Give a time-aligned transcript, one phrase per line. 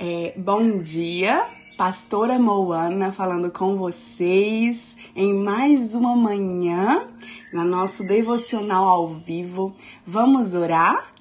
[0.00, 1.44] É, bom dia,
[1.76, 7.08] Pastora Moana falando com vocês em mais uma manhã
[7.52, 9.74] no nosso devocional ao vivo.
[10.06, 11.12] Vamos orar?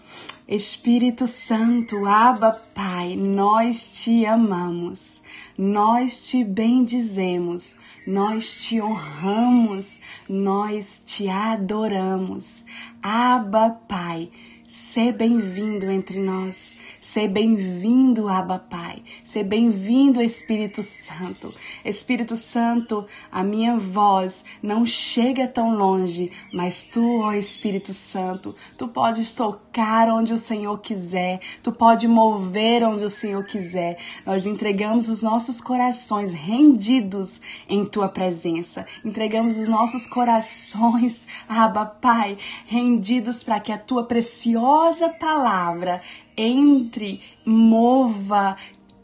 [0.48, 5.24] Espírito Santo, Abba Pai, nós te amamos,
[5.58, 7.76] nós te bendizemos,
[8.06, 10.00] nós te honramos,
[10.30, 12.64] nós te adoramos.
[13.02, 14.30] Abba Pai,
[14.68, 16.76] Ser bem-vindo entre nós.
[17.00, 19.04] Ser bem-vindo, Abba Pai.
[19.24, 21.54] Ser bem-vindo, Espírito Santo.
[21.84, 28.88] Espírito Santo, a minha voz não chega tão longe, mas tu, ó Espírito Santo, tu
[28.88, 31.40] podes tocar onde o Senhor quiser.
[31.64, 33.98] Tu pode mover onde o Senhor quiser.
[34.26, 38.86] Nós entregamos os nossos corações rendidos em tua presença.
[39.04, 46.02] Entregamos os nossos corações, Abba Pai, rendidos para que a tua preciosa preciosa palavra
[46.38, 48.56] entre, mova,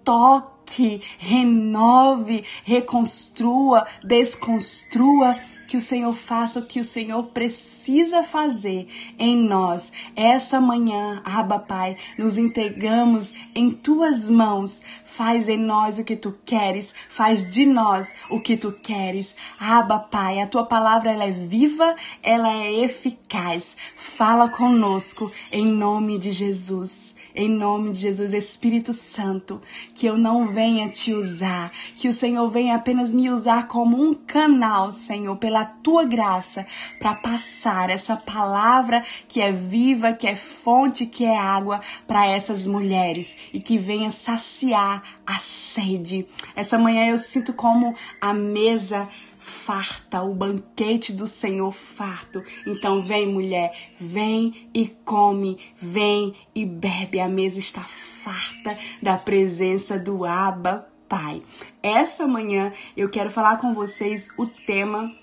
[0.03, 5.35] toque, renove, reconstrua, desconstrua
[5.73, 9.91] que o Senhor faça o que o Senhor precisa fazer em nós.
[10.15, 14.83] Essa manhã, Abba Pai, nos entregamos em tuas mãos.
[15.03, 19.35] Faz em nós o que tu queres, faz de nós o que tu queres.
[19.59, 23.75] Abba Pai, a tua palavra ela é viva, ela é eficaz.
[23.95, 27.12] Fala conosco em nome de Jesus.
[27.35, 29.59] Em nome de Jesus, Espírito Santo,
[29.95, 34.13] que eu não venha te usar, que o Senhor venha apenas me usar como um
[34.13, 36.63] canal, Senhor, pela tua graça,
[36.99, 42.67] para passar essa palavra que é viva, que é fonte, que é água para essas
[42.67, 46.27] mulheres e que venha saciar a sede.
[46.55, 49.09] Essa manhã eu sinto como a mesa
[49.43, 52.41] farta, o banquete do Senhor farto.
[52.65, 57.19] Então vem, mulher, vem e come, vem e bebe.
[57.19, 61.43] A mesa está farta da presença do Abba Pai.
[61.81, 65.13] Essa manhã eu quero falar com vocês o tema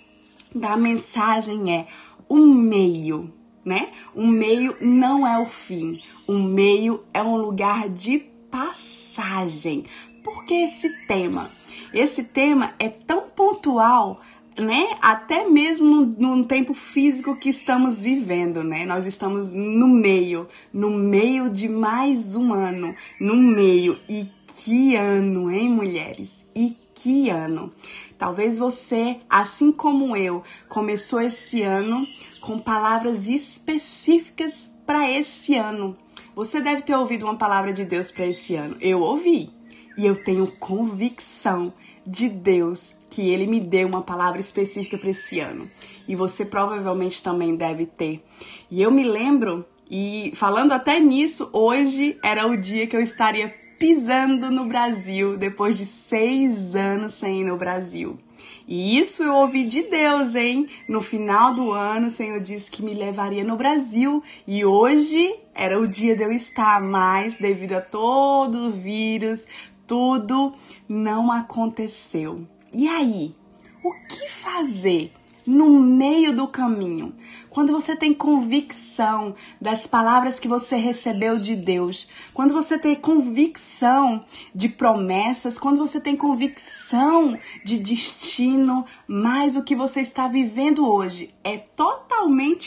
[0.55, 1.87] da mensagem é
[2.29, 3.33] o meio,
[3.65, 3.91] né?
[4.15, 6.01] O meio não é o fim.
[6.27, 8.19] O meio é um lugar de
[8.51, 9.85] passagem.
[10.23, 11.51] Por que esse tema?
[11.93, 14.21] Esse tema é tão pontual
[14.59, 18.85] né, até mesmo no, tempo físico que estamos vivendo, né?
[18.85, 23.99] Nós estamos no meio, no meio de mais um ano, no meio.
[24.09, 26.45] E que ano, hein, mulheres?
[26.55, 27.73] E que ano?
[28.19, 32.07] Talvez você, assim como eu, começou esse ano
[32.41, 35.97] com palavras específicas para esse ano.
[36.35, 38.77] Você deve ter ouvido uma palavra de Deus para esse ano.
[38.81, 39.51] Eu ouvi.
[40.01, 41.75] E eu tenho convicção
[42.07, 45.71] de Deus que ele me deu uma palavra específica para esse ano.
[46.09, 48.25] E você provavelmente também deve ter.
[48.71, 53.55] E eu me lembro, e falando até nisso, hoje era o dia que eu estaria
[53.79, 58.19] pisando no Brasil depois de seis anos sem ir no Brasil.
[58.67, 60.69] E isso eu ouvi de Deus, hein?
[60.89, 65.79] No final do ano, o Senhor disse que me levaria no Brasil e hoje era
[65.79, 69.45] o dia de eu estar, mas devido a todo o vírus,
[69.91, 70.53] tudo
[70.89, 72.47] não aconteceu.
[72.73, 73.35] E aí?
[73.83, 75.13] O que fazer
[75.45, 77.13] no meio do caminho?
[77.49, 84.25] Quando você tem convicção das palavras que você recebeu de Deus, quando você tem convicção
[84.55, 91.35] de promessas, quando você tem convicção de destino, mas o que você está vivendo hoje
[91.43, 92.10] é totalmente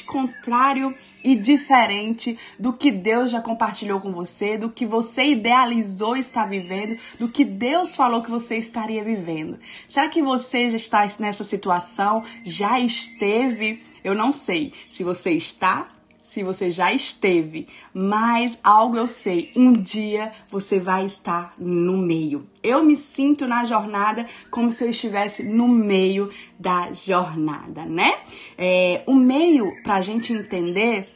[0.05, 6.45] contrário e diferente do que Deus já compartilhou com você, do que você idealizou estar
[6.45, 9.59] vivendo, do que Deus falou que você estaria vivendo.
[9.87, 12.23] Será que você já está nessa situação?
[12.43, 13.81] Já esteve?
[14.03, 15.89] Eu não sei se você está,
[16.23, 22.47] se você já esteve, mas algo eu sei, um dia você vai estar no meio.
[22.63, 28.15] Eu me sinto na jornada como se eu estivesse no meio da jornada, né?
[28.57, 31.09] É, o meio, pra gente entender,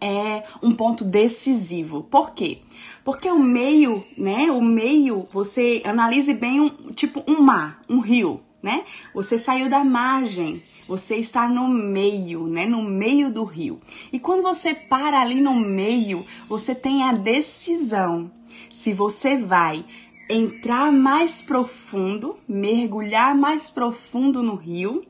[0.00, 2.02] é um ponto decisivo.
[2.02, 2.58] Por quê?
[3.04, 4.50] Porque o meio, né?
[4.50, 8.82] O meio, você analise bem um tipo um mar, um rio né?
[9.12, 12.64] Você saiu da margem, você está no meio, né?
[12.64, 13.78] No meio do rio.
[14.10, 18.32] E quando você para ali no meio, você tem a decisão
[18.72, 19.84] se você vai
[20.30, 25.04] entrar mais profundo, mergulhar mais profundo no rio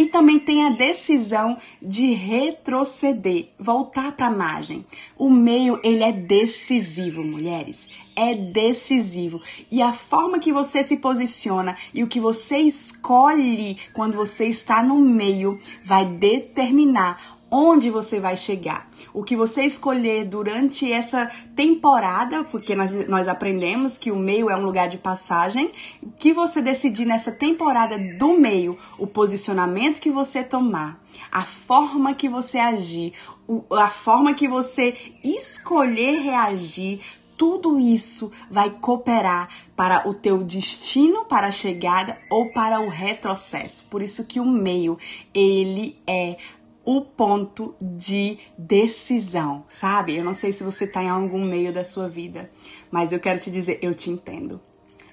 [0.00, 4.82] e também tem a decisão de retroceder, voltar para a margem.
[5.14, 7.86] O meio, ele é decisivo, mulheres.
[8.16, 9.42] É decisivo.
[9.70, 14.82] E a forma que você se posiciona e o que você escolhe quando você está
[14.82, 18.88] no meio vai determinar onde você vai chegar.
[19.12, 21.26] O que você escolher durante essa
[21.56, 26.32] temporada, porque nós, nós aprendemos que o meio é um lugar de passagem, o que
[26.32, 31.02] você decidir nessa temporada do meio, o posicionamento que você tomar,
[31.32, 33.14] a forma que você agir,
[33.70, 34.94] a forma que você
[35.24, 37.00] escolher reagir,
[37.40, 43.86] tudo isso vai cooperar para o teu destino, para a chegada ou para o retrocesso.
[43.86, 44.98] Por isso que o meio,
[45.32, 46.36] ele é
[46.84, 50.16] o ponto de decisão, sabe?
[50.16, 52.50] Eu não sei se você está em algum meio da sua vida,
[52.90, 54.60] mas eu quero te dizer, eu te entendo.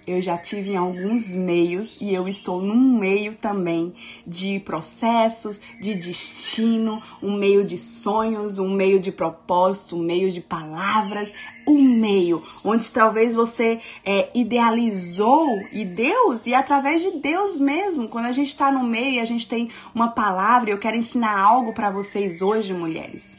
[0.08, 3.94] Eu já tive em alguns meios e eu estou num meio também
[4.26, 10.40] de processos, de destino, um meio de sonhos, um meio de propósito, um meio de
[10.40, 11.34] palavras,
[11.68, 18.28] um meio onde talvez você é, idealizou e Deus, e através de Deus mesmo, quando
[18.28, 21.74] a gente está no meio e a gente tem uma palavra, eu quero ensinar algo
[21.74, 23.38] para vocês hoje, mulheres.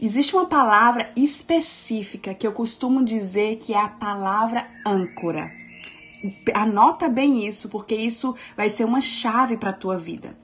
[0.00, 5.59] Existe uma palavra específica que eu costumo dizer que é a palavra âncora.
[6.54, 10.36] Anota bem isso, porque isso vai ser uma chave para a tua vida.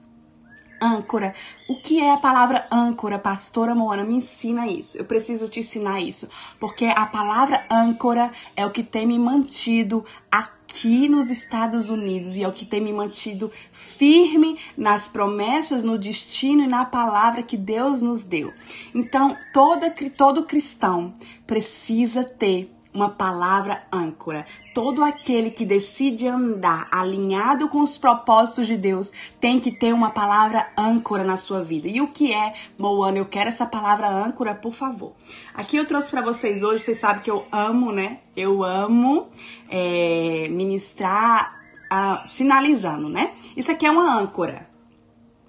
[0.81, 1.33] Âncora.
[1.67, 4.03] O que é a palavra âncora, pastora Moana?
[4.03, 4.97] Me ensina isso.
[4.97, 6.29] Eu preciso te ensinar isso.
[6.59, 12.43] Porque a palavra âncora é o que tem me mantido aqui nos Estados Unidos e
[12.43, 17.57] é o que tem me mantido firme nas promessas, no destino e na palavra que
[17.57, 18.53] Deus nos deu.
[18.93, 21.15] Então, toda, todo cristão
[21.47, 24.43] precisa ter uma palavra âncora.
[24.73, 30.09] Todo aquele que decide andar alinhado com os propósitos de Deus tem que ter uma
[30.09, 31.87] palavra âncora na sua vida.
[31.87, 33.19] E o que é, Moana?
[33.19, 35.13] Eu quero essa palavra âncora, por favor.
[35.53, 38.17] Aqui eu trouxe para vocês hoje, vocês sabem que eu amo, né?
[38.35, 39.27] Eu amo
[39.69, 41.61] é, ministrar
[41.91, 43.33] uh, sinalizando, né?
[43.55, 44.66] Isso aqui é uma âncora.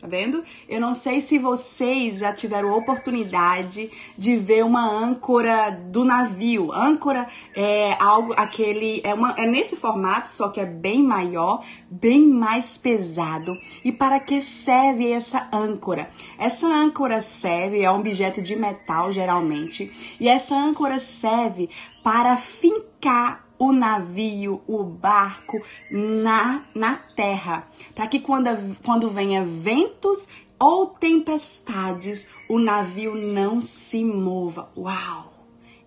[0.00, 0.44] Tá vendo?
[0.68, 6.72] Eu não sei se vocês já tiveram oportunidade de ver uma âncora do navio.
[6.72, 12.28] Âncora é algo aquele é uma é nesse formato, só que é bem maior, bem
[12.28, 13.56] mais pesado.
[13.84, 16.08] E para que serve essa âncora?
[16.38, 19.90] Essa âncora serve é um objeto de metal geralmente,
[20.20, 21.68] e essa âncora serve
[22.04, 25.60] para fincar o navio, o barco
[25.90, 30.28] na, na terra, para que quando, quando venha ventos
[30.58, 34.70] ou tempestades, o navio não se mova.
[34.76, 35.38] Uau!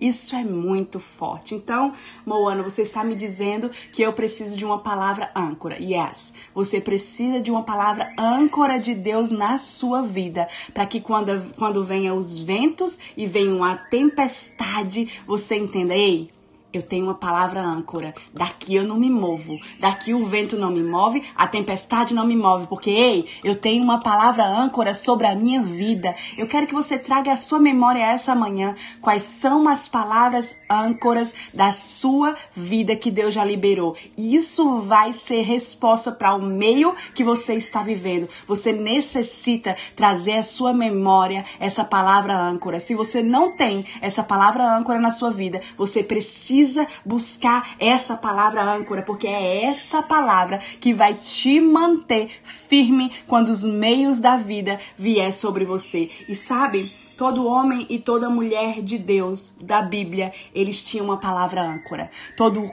[0.01, 1.53] Isso é muito forte.
[1.53, 1.94] Então,
[2.25, 5.77] Moana, você está me dizendo que eu preciso de uma palavra âncora.
[5.79, 11.53] Yes, você precisa de uma palavra âncora de Deus na sua vida, para que quando,
[11.53, 16.31] quando venha os ventos e venha uma tempestade, você entenda, ei,
[16.73, 18.13] eu tenho uma palavra âncora.
[18.33, 19.59] Daqui eu não me movo.
[19.79, 22.68] Daqui o vento não me move, a tempestade não me move.
[22.68, 26.15] Porque, ei, eu tenho uma palavra âncora sobre a minha vida.
[26.38, 28.73] Eu quero que você traga a sua memória essa manhã.
[29.01, 33.97] Quais são as palavras âncoras da sua vida que Deus já liberou?
[34.17, 38.29] Isso vai ser resposta para o meio que você está vivendo.
[38.47, 42.79] Você necessita trazer a sua memória essa palavra âncora.
[42.79, 48.16] Se você não tem essa palavra âncora na sua vida, você precisa precisa buscar essa
[48.16, 54.38] palavra âncora, porque é essa palavra que vai te manter firme quando os meios da
[54.38, 56.10] vida vier sobre você.
[56.30, 61.63] E sabe, todo homem e toda mulher de Deus da Bíblia, eles tinham uma palavra
[61.63, 62.12] âncora.
[62.38, 62.69] Todo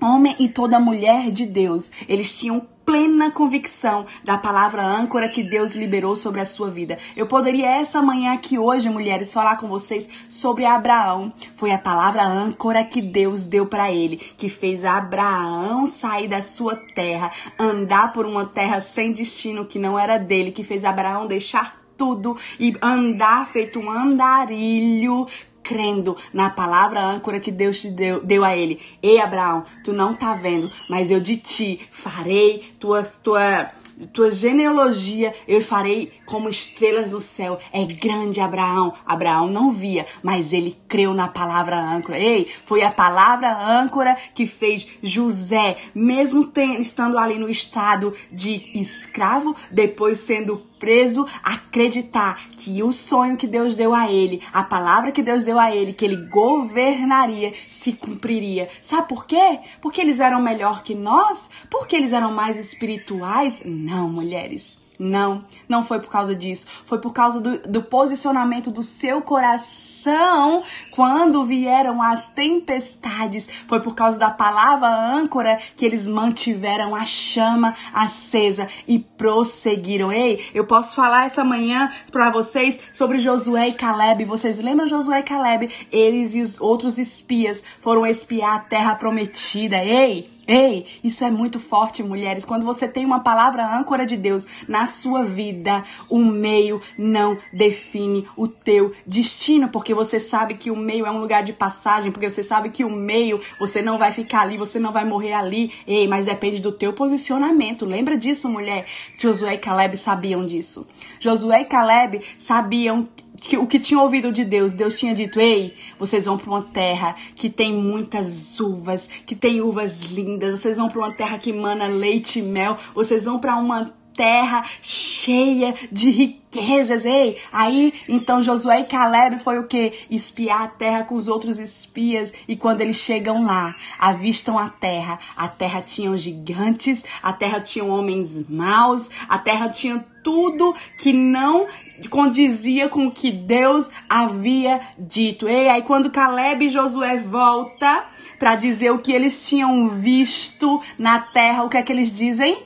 [0.00, 5.76] homem e toda mulher de Deus, eles tinham plena convicção da palavra âncora que Deus
[5.76, 6.98] liberou sobre a sua vida.
[7.14, 11.32] Eu poderia essa manhã aqui hoje, mulheres, falar com vocês sobre Abraão.
[11.54, 16.74] Foi a palavra âncora que Deus deu para ele, que fez Abraão sair da sua
[16.74, 21.78] terra, andar por uma terra sem destino que não era dele, que fez Abraão deixar
[21.96, 25.28] tudo e andar feito um andarilho
[25.70, 28.80] crendo na palavra âncora que Deus te deu, deu a ele.
[29.00, 33.70] Ei, Abraão, tu não tá vendo, mas eu de ti farei tua, tua,
[34.12, 37.56] tua genealogia, eu farei como estrelas do céu.
[37.72, 38.94] É grande Abraão.
[39.06, 42.18] Abraão não via, mas ele creu na palavra âncora.
[42.18, 49.54] Ei, foi a palavra âncora que fez José, mesmo estando ali no estado de escravo,
[49.70, 55.22] depois sendo preso acreditar que o sonho que Deus deu a ele, a palavra que
[55.22, 58.68] Deus deu a ele, que ele governaria, se cumpriria.
[58.82, 59.60] Sabe por quê?
[59.80, 61.50] Porque eles eram melhor que nós?
[61.70, 63.62] Porque eles eram mais espirituais?
[63.64, 64.79] Não, mulheres.
[65.02, 66.66] Não, não foi por causa disso.
[66.84, 73.48] Foi por causa do, do, posicionamento do seu coração quando vieram as tempestades.
[73.66, 80.12] Foi por causa da palavra âncora que eles mantiveram a chama acesa e prosseguiram.
[80.12, 84.26] Ei, eu posso falar essa manhã para vocês sobre Josué e Caleb.
[84.26, 85.70] Vocês lembram Josué e Caleb?
[85.90, 89.82] Eles e os outros espias foram espiar a terra prometida.
[89.82, 92.44] Ei, Ei, isso é muito forte, mulheres.
[92.44, 98.26] Quando você tem uma palavra âncora de Deus na sua vida, o meio não define
[98.36, 102.28] o teu destino, porque você sabe que o meio é um lugar de passagem, porque
[102.28, 105.72] você sabe que o meio você não vai ficar ali, você não vai morrer ali.
[105.86, 107.86] Ei, mas depende do teu posicionamento.
[107.86, 108.86] Lembra disso, mulher?
[109.20, 110.84] Josué e Caleb sabiam disso.
[111.20, 113.08] Josué e Caleb sabiam
[113.40, 116.62] que, o que tinha ouvido de Deus, Deus tinha dito: Ei, vocês vão para uma
[116.62, 121.50] terra que tem muitas uvas, que tem uvas lindas, vocês vão para uma terra que
[121.50, 127.06] emana leite e mel, vocês vão para uma terra cheia de riquezas.
[127.06, 129.94] Ei, aí então Josué e Caleb foi o que?
[130.10, 132.30] Espiar a terra com os outros espias.
[132.46, 135.18] E quando eles chegam lá, avistam a terra.
[135.34, 141.66] A terra tinha gigantes, a terra tinha homens maus, a terra tinha tudo que não
[142.08, 145.48] condizia com o que Deus havia dito.
[145.48, 148.04] E aí quando Caleb e Josué volta
[148.38, 152.64] para dizer o que eles tinham visto na terra, o que é que eles dizem?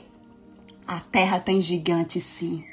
[0.87, 2.63] A terra tem gigante sim.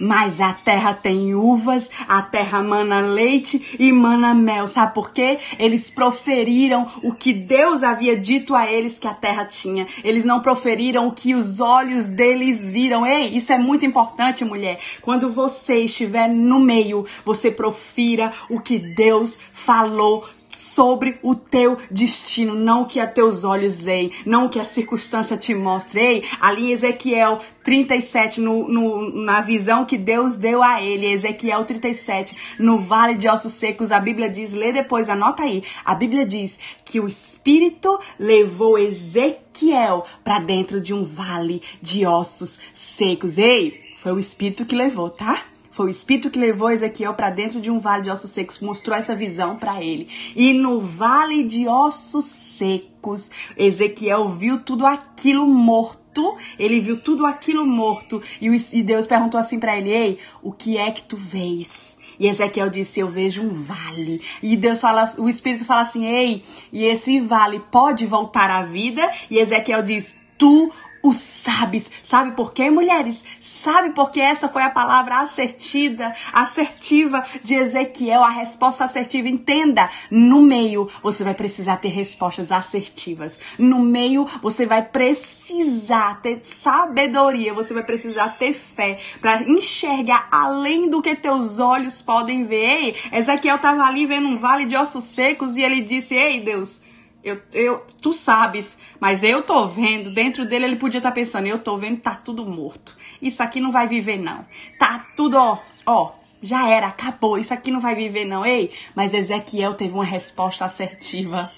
[0.00, 4.66] Mas a terra tem uvas, a terra mana leite e mana mel.
[4.66, 5.38] Sabe por quê?
[5.58, 9.86] Eles proferiram o que Deus havia dito a eles que a terra tinha.
[10.02, 13.06] Eles não proferiram o que os olhos deles viram.
[13.06, 14.78] Ei, isso é muito importante, mulher.
[15.02, 20.24] Quando você estiver no meio, você profira o que Deus falou
[20.74, 24.64] sobre o teu destino, não o que a teus olhos veem, não o que a
[24.64, 26.00] circunstância te mostra.
[26.00, 31.64] Ei, ali em Ezequiel 37, no, no, na visão que Deus deu a ele, Ezequiel
[31.64, 36.24] 37, no vale de ossos secos, a Bíblia diz, lê depois, anota aí, a Bíblia
[36.24, 43.38] diz que o Espírito levou Ezequiel para dentro de um vale de ossos secos.
[43.38, 45.49] Ei, foi o Espírito que levou, tá?
[45.80, 48.94] Foi o Espírito que levou Ezequiel para dentro de um vale de ossos secos, mostrou
[48.94, 50.08] essa visão para ele.
[50.36, 56.36] E no vale de ossos secos, Ezequiel viu tudo aquilo morto.
[56.58, 58.20] Ele viu tudo aquilo morto.
[58.42, 61.96] E Deus perguntou assim para ele: Ei, o que é que tu vês?
[62.18, 64.20] E Ezequiel disse: Eu vejo um vale.
[64.42, 69.10] E Deus fala, o Espírito fala assim: Ei, e esse vale pode voltar à vida?
[69.30, 70.70] E Ezequiel diz: Tu
[71.02, 71.90] o sabes.
[72.02, 73.24] Sabe por quê, mulheres?
[73.40, 79.28] Sabe porque essa foi a palavra assertiva, assertiva de Ezequiel, a resposta assertiva.
[79.28, 83.38] Entenda, no meio você vai precisar ter respostas assertivas.
[83.58, 90.88] No meio você vai precisar ter sabedoria, você vai precisar ter fé para enxergar além
[90.88, 92.60] do que teus olhos podem ver.
[92.60, 96.82] Ei, Ezequiel estava ali vendo um vale de ossos secos e ele disse: "Ei, Deus,
[97.22, 101.46] eu, eu, tu sabes, mas eu tô vendo, dentro dele ele podia estar tá pensando,
[101.46, 102.96] eu tô vendo, tá tudo morto.
[103.20, 104.46] Isso aqui não vai viver não.
[104.78, 106.12] Tá tudo, ó, ó,
[106.42, 108.44] já era, acabou, isso aqui não vai viver não.
[108.44, 111.52] Ei, mas Ezequiel teve uma resposta assertiva.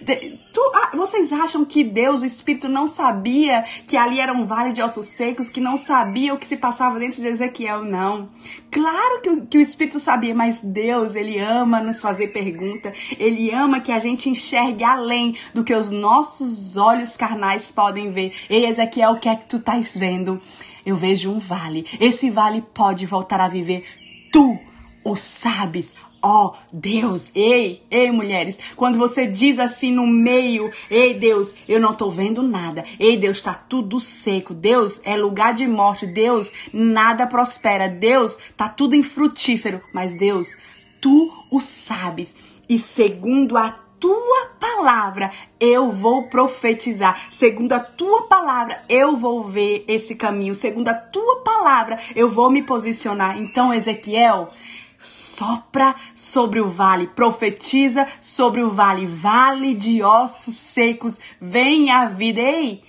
[0.00, 4.44] De, tu, ah, vocês acham que Deus, o Espírito, não sabia que ali era um
[4.44, 7.82] vale de ossos secos, que não sabia o que se passava dentro de Ezequiel?
[7.82, 8.28] Não.
[8.70, 12.92] Claro que, que o Espírito sabia, mas Deus, ele ama nos fazer pergunta.
[13.18, 18.32] Ele ama que a gente enxergue além do que os nossos olhos carnais podem ver.
[18.48, 20.40] Ei, Ezequiel, o que é que tu estás vendo?
[20.84, 21.84] Eu vejo um vale.
[21.98, 23.84] Esse vale pode voltar a viver
[24.32, 24.58] tu
[25.04, 27.30] o sabes, ó oh, Deus.
[27.34, 32.42] Ei, ei, mulheres, quando você diz assim no meio, ei, Deus, eu não tô vendo
[32.42, 32.84] nada.
[32.98, 34.52] Ei, Deus, tá tudo seco.
[34.52, 36.06] Deus é lugar de morte.
[36.06, 37.88] Deus, nada prospera.
[37.88, 39.80] Deus, tá tudo infrutífero.
[39.92, 40.56] Mas Deus,
[41.00, 42.34] tu o sabes.
[42.68, 47.28] E segundo a tua palavra eu vou profetizar.
[47.30, 50.54] Segundo a tua palavra eu vou ver esse caminho.
[50.54, 53.38] Segundo a tua palavra eu vou me posicionar.
[53.38, 54.50] Então, Ezequiel,
[54.98, 62.40] sopra sobre o vale, profetiza sobre o vale, vale de ossos secos, vem a vida.
[62.40, 62.82] Ei,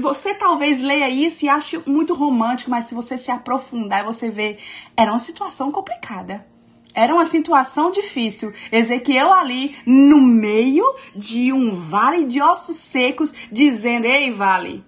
[0.00, 4.58] você talvez leia isso e ache muito romântico, mas se você se aprofundar, você vê,
[4.96, 6.51] era uma situação complicada.
[6.94, 8.52] Era uma situação difícil.
[8.70, 10.84] Ezequiel ali no meio
[11.16, 14.84] de um vale de ossos secos, dizendo: Ei, vale,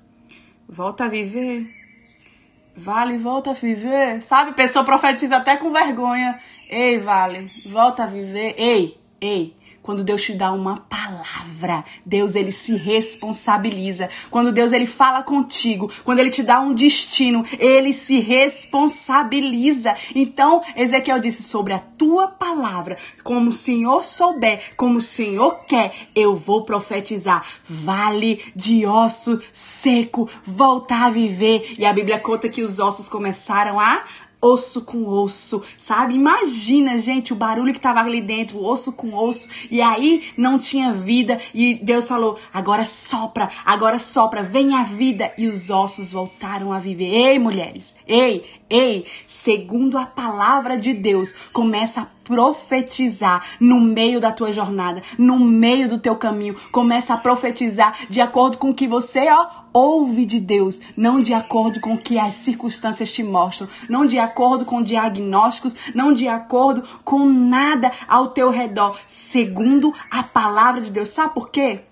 [0.69, 1.67] volta a viver.
[2.77, 4.21] Vale, volta a viver.
[4.23, 4.53] Sabe?
[4.53, 6.39] Pessoa profetiza até com vergonha.
[6.69, 8.55] Ei, vale, volta a viver.
[8.59, 14.09] Ei, ei, Quando Deus te dá uma palavra, Deus ele se responsabiliza.
[14.31, 19.95] Quando Deus ele fala contigo, quando ele te dá um destino, ele se responsabiliza.
[20.15, 26.09] Então, Ezequiel disse sobre a tua palavra, como o Senhor souber, como o Senhor quer,
[26.15, 27.45] eu vou profetizar.
[27.69, 31.75] Vale de osso seco, voltar a viver.
[31.79, 34.03] E a Bíblia conta que os ossos começaram a
[34.45, 36.15] osso com osso, sabe?
[36.15, 40.93] Imagina, gente, o barulho que tava ali dentro, osso com osso, e aí não tinha
[40.93, 46.73] vida, e Deus falou: agora sopra, agora sopra, vem a vida, e os ossos voltaram
[46.73, 47.05] a viver.
[47.05, 54.33] Ei, mulheres, ei, ei, segundo a palavra de Deus, começa a profetizar no meio da
[54.33, 56.57] tua jornada, no meio do teu caminho.
[56.73, 61.35] Começa a profetizar de acordo com o que você, ó, ouve de Deus, não de
[61.35, 66.29] acordo com o que as circunstâncias te mostram, não de acordo com diagnósticos, não de
[66.29, 71.09] acordo com nada ao teu redor, segundo a palavra de Deus.
[71.09, 71.83] Sabe por quê?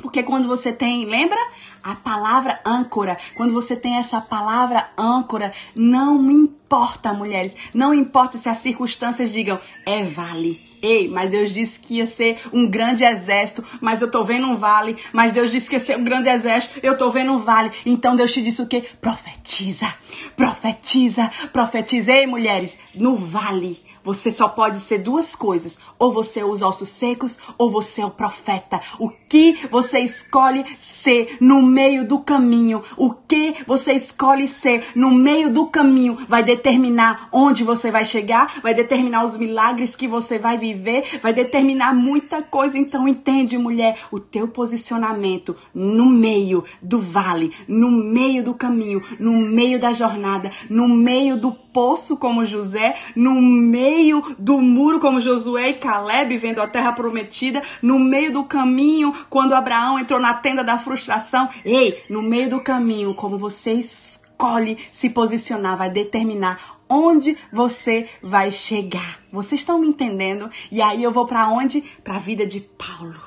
[0.00, 1.38] Porque quando você tem, lembra?
[1.82, 3.16] A palavra âncora.
[3.34, 7.52] Quando você tem essa palavra âncora, não importa, mulheres.
[7.74, 10.60] Não importa se as circunstâncias digam, é vale.
[10.80, 14.56] Ei, mas Deus disse que ia ser um grande exército, mas eu tô vendo um
[14.56, 14.96] vale.
[15.12, 17.72] Mas Deus disse que ia ser um grande exército, eu tô vendo um vale.
[17.84, 18.84] Então Deus te disse o quê?
[19.00, 19.92] Profetiza,
[20.36, 22.12] profetiza, profetiza.
[22.12, 25.78] Ei, mulheres, no vale você só pode ser duas coisas.
[25.98, 28.80] Ou você é os ossos secos, ou você é o profeta.
[28.98, 35.10] O que você escolhe ser no meio do caminho, o que você escolhe ser no
[35.10, 40.38] meio do caminho, vai determinar onde você vai chegar, vai determinar os milagres que você
[40.38, 42.78] vai viver, vai determinar muita coisa.
[42.78, 49.32] Então, entende, mulher, o teu posicionamento no meio do vale, no meio do caminho, no
[49.32, 53.97] meio da jornada, no meio do poço, como José, no meio
[54.38, 59.54] do muro, como Josué e Caleb, vendo a terra prometida, no meio do caminho, quando
[59.54, 61.48] Abraão entrou na tenda da frustração.
[61.64, 68.50] Ei, no meio do caminho, como você escolhe se posicionar, vai determinar onde você vai
[68.50, 69.20] chegar.
[69.30, 70.50] Vocês estão me entendendo?
[70.70, 71.82] E aí eu vou para onde?
[72.02, 73.20] Para a vida de Paulo.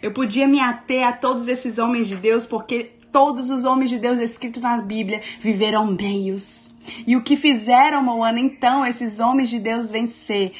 [0.00, 3.98] Eu podia me ater a todos esses homens de Deus porque todos os homens de
[3.98, 6.72] Deus escritos na Bíblia viveram meios.
[7.06, 10.52] E o que fizeram, Moana, então, esses homens de Deus vencer?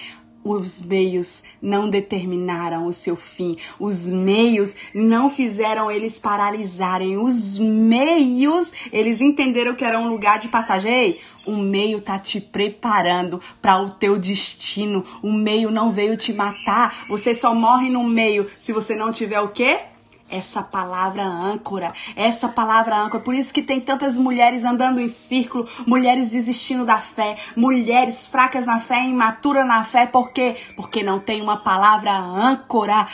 [0.45, 3.57] Os meios não determinaram o seu fim.
[3.79, 7.17] Os meios não fizeram eles paralisarem.
[7.17, 10.93] Os meios, eles entenderam que era um lugar de passagem.
[10.93, 15.05] Ei, o meio tá te preparando para o teu destino.
[15.23, 17.05] O meio não veio te matar.
[17.09, 19.92] Você só morre no meio se você não tiver o quê?
[20.33, 23.23] Essa palavra âncora, essa palavra âncora.
[23.23, 28.65] Por isso que tem tantas mulheres andando em círculo, mulheres desistindo da fé, mulheres fracas
[28.65, 30.57] na fé, imaturas na fé, por quê?
[30.75, 33.07] Porque não tem uma palavra âncora.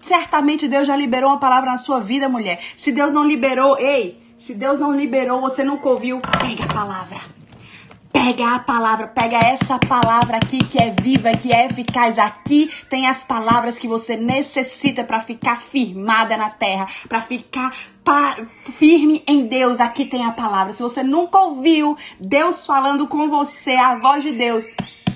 [0.00, 2.60] Certamente Deus já liberou uma palavra na sua vida, mulher.
[2.76, 7.33] Se Deus não liberou, ei, se Deus não liberou, você nunca ouviu, pega a palavra.
[8.14, 12.16] Pega a palavra, pega essa palavra aqui que é viva, que é eficaz.
[12.16, 17.74] Aqui tem as palavras que você necessita para ficar firmada na terra, para ficar
[18.78, 19.80] firme em Deus.
[19.80, 20.72] Aqui tem a palavra.
[20.72, 24.64] Se você nunca ouviu Deus falando com você, a voz de Deus,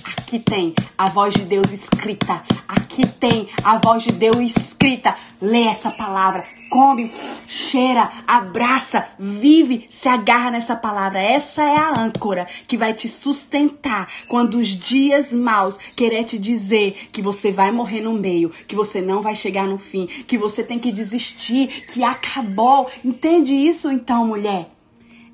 [0.09, 2.43] aqui tem a voz de Deus escrita.
[2.67, 5.15] Aqui tem a voz de Deus escrita.
[5.41, 7.13] Lê essa palavra, come,
[7.47, 11.21] cheira, abraça, vive, se agarra nessa palavra.
[11.21, 17.09] Essa é a âncora que vai te sustentar quando os dias maus querer te dizer
[17.13, 20.63] que você vai morrer no meio, que você não vai chegar no fim, que você
[20.63, 22.91] tem que desistir, que acabou.
[23.05, 24.71] Entende isso então, mulher?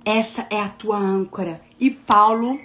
[0.04, 1.62] Essa é a tua âncora.
[1.80, 2.58] E Paulo,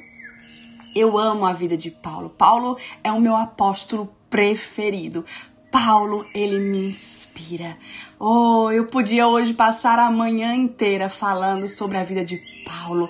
[0.95, 2.29] eu amo a vida de Paulo.
[2.29, 5.25] Paulo é o meu apóstolo preferido.
[5.71, 7.77] Paulo, ele me inspira.
[8.19, 13.09] Oh, eu podia hoje passar a manhã inteira falando sobre a vida de Paulo.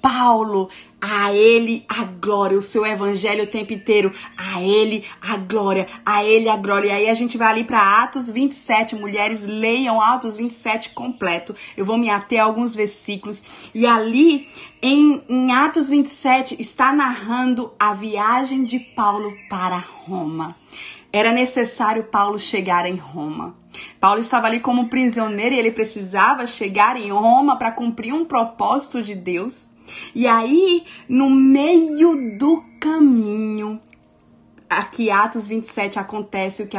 [0.00, 5.86] Paulo, a ele a glória, o seu evangelho o tempo inteiro, a ele a glória,
[6.04, 6.88] a ele a glória.
[6.88, 11.54] E aí a gente vai ali para Atos 27, mulheres, leiam Atos 27 completo.
[11.76, 13.44] Eu vou me ater a alguns versículos.
[13.74, 14.48] E ali
[14.82, 20.56] em, em Atos 27 está narrando a viagem de Paulo para Roma.
[21.12, 23.56] Era necessário Paulo chegar em Roma.
[24.00, 29.02] Paulo estava ali como prisioneiro e ele precisava chegar em Roma para cumprir um propósito
[29.02, 29.70] de Deus.
[30.14, 33.80] E aí, no meio do caminho,
[34.68, 36.76] aqui Atos 27 acontece o que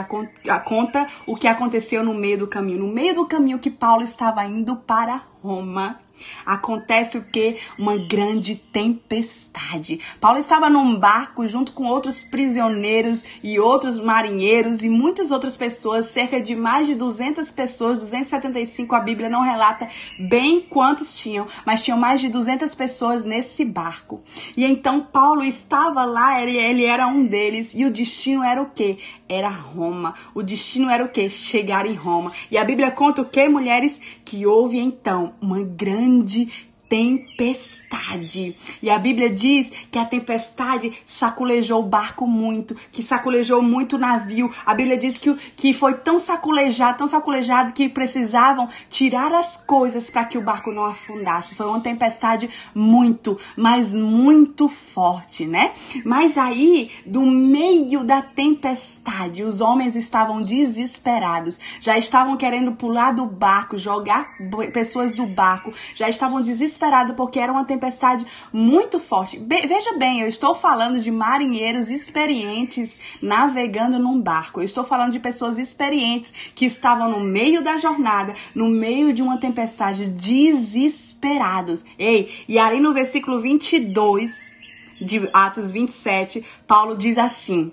[0.65, 2.79] conta o que aconteceu no meio do caminho.
[2.79, 5.99] No meio do caminho que Paulo estava indo para Roma,
[6.45, 7.57] Acontece o que?
[7.77, 9.99] Uma grande tempestade.
[10.19, 16.07] Paulo estava num barco junto com outros prisioneiros e outros marinheiros e muitas outras pessoas,
[16.07, 19.87] cerca de mais de 200 pessoas, 275 a Bíblia não relata
[20.19, 24.23] bem quantos tinham, mas tinham mais de 200 pessoas nesse barco.
[24.55, 28.69] E então Paulo estava lá, ele, ele era um deles e o destino era o
[28.69, 28.97] que?
[29.27, 30.13] Era Roma.
[30.33, 31.29] O destino era o que?
[31.29, 32.31] Chegar em Roma.
[32.49, 33.99] E a Bíblia conta o que, mulheres?
[34.25, 36.47] Que houve então uma grande grande
[36.89, 38.57] tempestade.
[38.81, 43.99] E a Bíblia diz que a tempestade saculejou o barco muito, que saculejou muito o
[43.99, 44.51] navio.
[44.65, 50.09] A Bíblia diz que, que foi tão saculejado, tão saculejado que precisavam tirar as coisas
[50.09, 51.53] para que o barco não afundasse.
[51.53, 55.73] Foi uma tempestade muito, mas muito forte, né?
[56.03, 63.27] Mas aí, do meio da tempestade, os homens estavam desesperados, já estavam querendo pular do
[63.27, 64.35] barco, jogar
[64.73, 66.78] pessoas do barco, já estavam desesperados
[67.13, 69.37] porque era uma tempestade muito forte.
[69.37, 74.59] Be veja bem, eu estou falando de marinheiros experientes navegando num barco.
[74.61, 79.21] Eu estou falando de pessoas experientes que estavam no meio da jornada, no meio de
[79.21, 81.85] uma tempestade, desesperados.
[81.97, 84.55] Ei, e ali no versículo 22
[85.01, 87.71] de Atos 27, Paulo diz assim: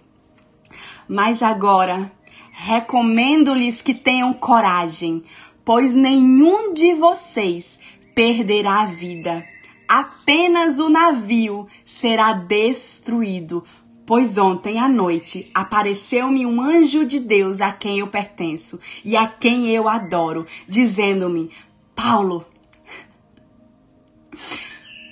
[1.08, 2.10] Mas agora
[2.52, 5.22] recomendo-lhes que tenham coragem,
[5.64, 7.78] pois nenhum de vocês
[8.16, 9.46] perderá a vida.
[9.86, 13.62] Apenas o navio será destruído.
[14.06, 19.26] Pois ontem à noite apareceu-me um anjo de Deus a quem eu pertenço e a
[19.26, 21.50] quem eu adoro, dizendo-me:
[21.94, 22.46] Paulo,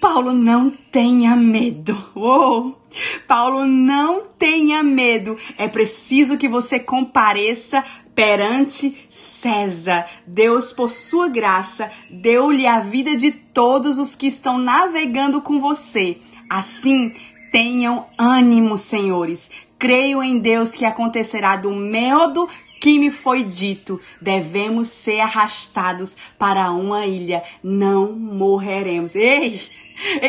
[0.01, 1.97] Paulo, não tenha medo.
[2.17, 2.84] Uou!
[3.27, 5.37] Paulo, não tenha medo.
[5.57, 7.83] É preciso que você compareça
[8.15, 10.07] perante César.
[10.27, 16.19] Deus, por sua graça, deu-lhe a vida de todos os que estão navegando com você.
[16.49, 17.13] Assim,
[17.51, 19.51] tenham ânimo, senhores.
[19.79, 22.49] Creio em Deus que acontecerá do modo
[22.81, 29.15] que me foi dito, devemos ser arrastados para uma ilha, não morreremos.
[29.15, 29.63] Ei!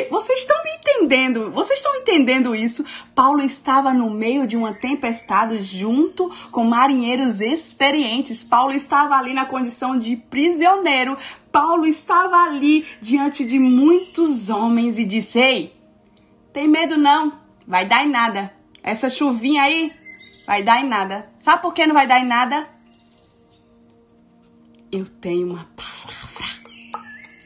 [0.10, 1.52] Vocês estão me entendendo?
[1.52, 2.86] Vocês estão entendendo isso?
[3.16, 8.44] Paulo estava no meio de uma tempestade junto com marinheiros experientes.
[8.44, 11.18] Paulo estava ali na condição de prisioneiro.
[11.52, 15.74] Paulo estava ali diante de muitos homens e disse: Ei,
[16.54, 17.40] tem medo não?
[17.68, 18.54] Vai dar em nada.
[18.84, 19.92] Essa chuvinha aí
[20.46, 21.28] vai dar em nada.
[21.40, 22.70] Sabe por que não vai dar em nada?
[24.92, 26.06] Eu tenho uma palavra.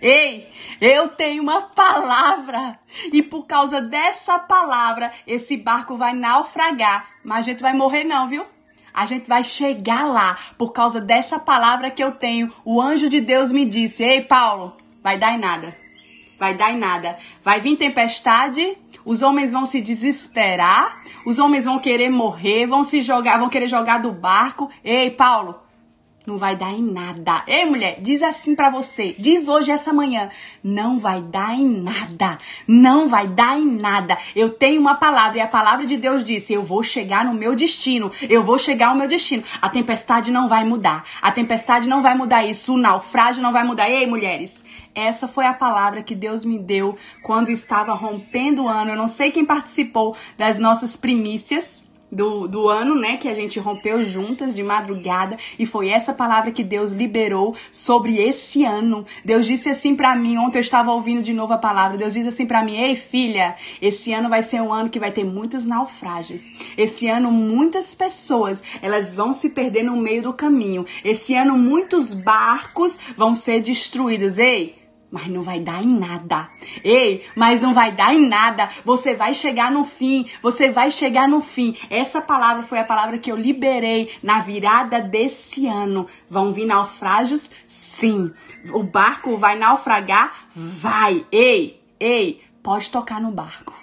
[0.01, 0.48] Ei,
[0.81, 2.79] eu tenho uma palavra.
[3.11, 7.09] E por causa dessa palavra, esse barco vai naufragar.
[7.23, 8.45] Mas a gente vai morrer, não, viu?
[8.93, 12.51] A gente vai chegar lá por causa dessa palavra que eu tenho.
[12.65, 15.77] O anjo de Deus me disse: Ei, Paulo, vai dar em nada.
[16.39, 17.17] Vai dar em nada.
[17.43, 23.01] Vai vir tempestade, os homens vão se desesperar, os homens vão querer morrer, vão se
[23.01, 24.69] jogar, vão querer jogar do barco.
[24.83, 25.59] Ei, Paulo,
[26.29, 27.43] não vai dar em nada.
[27.47, 30.29] Ei, mulher, diz assim para você, diz hoje essa manhã,
[30.63, 32.37] não vai dar em nada.
[32.67, 34.15] Não vai dar em nada.
[34.35, 37.55] Eu tenho uma palavra e a palavra de Deus disse: "Eu vou chegar no meu
[37.55, 38.11] destino.
[38.29, 39.43] Eu vou chegar ao meu destino.
[39.59, 41.03] A tempestade não vai mudar.
[41.19, 42.75] A tempestade não vai mudar isso.
[42.75, 43.89] O naufrágio não vai mudar.
[43.89, 44.63] Ei, mulheres,
[44.93, 48.91] essa foi a palavra que Deus me deu quando estava rompendo o ano.
[48.91, 53.59] Eu não sei quem participou das nossas primícias do, do ano, né, que a gente
[53.59, 59.05] rompeu juntas de madrugada e foi essa palavra que Deus liberou sobre esse ano.
[59.23, 61.97] Deus disse assim para mim, ontem eu estava ouvindo de novo a palavra.
[61.97, 65.11] Deus disse assim para mim: "Ei, filha, esse ano vai ser um ano que vai
[65.11, 66.51] ter muitos naufrágios.
[66.77, 70.85] Esse ano muitas pessoas, elas vão se perder no meio do caminho.
[71.03, 74.37] Esse ano muitos barcos vão ser destruídos.
[74.37, 74.78] Ei,
[75.11, 76.49] mas não vai dar em nada.
[76.83, 78.69] Ei, mas não vai dar em nada.
[78.85, 80.29] Você vai chegar no fim.
[80.41, 81.75] Você vai chegar no fim.
[81.89, 86.07] Essa palavra foi a palavra que eu liberei na virada desse ano.
[86.29, 87.51] Vão vir naufrágios?
[87.67, 88.31] Sim.
[88.71, 90.31] O barco vai naufragar?
[90.55, 91.25] Vai.
[91.31, 93.73] Ei, ei, pode tocar no barco.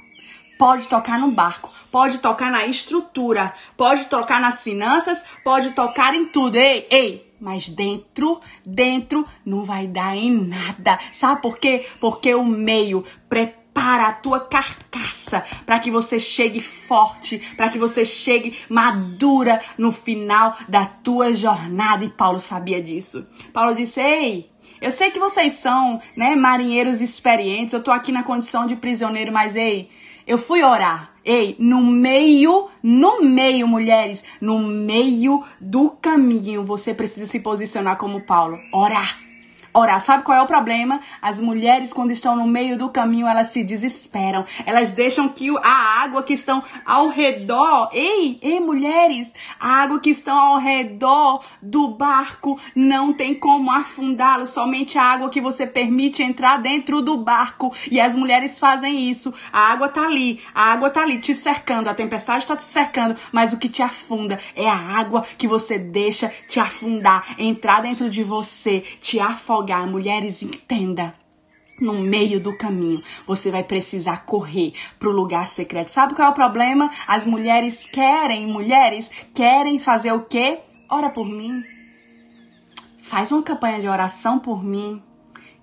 [0.59, 6.25] Pode tocar no barco, pode tocar na estrutura, pode tocar nas finanças, pode tocar em
[6.25, 6.57] tudo.
[6.57, 10.99] Ei, ei, mas dentro, dentro não vai dar em nada.
[11.13, 11.87] Sabe por quê?
[12.01, 18.05] Porque o meio prepara a tua carcaça para que você chegue forte, para que você
[18.05, 22.05] chegue madura no final da tua jornada.
[22.05, 23.27] E Paulo sabia disso.
[23.53, 27.73] Paulo disse: "Ei, eu sei que vocês são, né, marinheiros experientes.
[27.73, 29.89] Eu tô aqui na condição de prisioneiro, mas ei,
[30.27, 31.16] eu fui orar.
[31.27, 38.21] Ei, no meio, no meio, mulheres, no meio do caminho, você precisa se posicionar como
[38.21, 38.61] Paulo.
[38.73, 39.26] Orar
[39.77, 40.01] orar.
[40.01, 41.01] Sabe qual é o problema?
[41.21, 44.45] As mulheres, quando estão no meio do caminho, elas se desesperam.
[44.65, 50.11] Elas deixam que a água que estão ao redor, ei, ei, mulheres, a água que
[50.11, 54.47] estão ao redor do barco não tem como afundá-lo.
[54.47, 57.73] Somente a água que você permite entrar dentro do barco.
[57.91, 59.35] E as mulheres fazem isso.
[59.53, 63.17] A água tá ali, a água tá ali te cercando, a tempestade está te cercando,
[63.31, 68.09] mas o que te afunda é a água que você deixa te afundar, entrar dentro
[68.09, 69.66] de você, te afogar.
[69.75, 71.15] Mulheres, entenda
[71.81, 75.89] no meio do caminho, você vai precisar correr para o lugar secreto.
[75.89, 76.91] Sabe qual é o problema?
[77.07, 80.61] As mulheres querem, mulheres querem fazer o quê?
[80.89, 81.63] Ora por mim.
[83.03, 85.03] Faz uma campanha de oração por mim.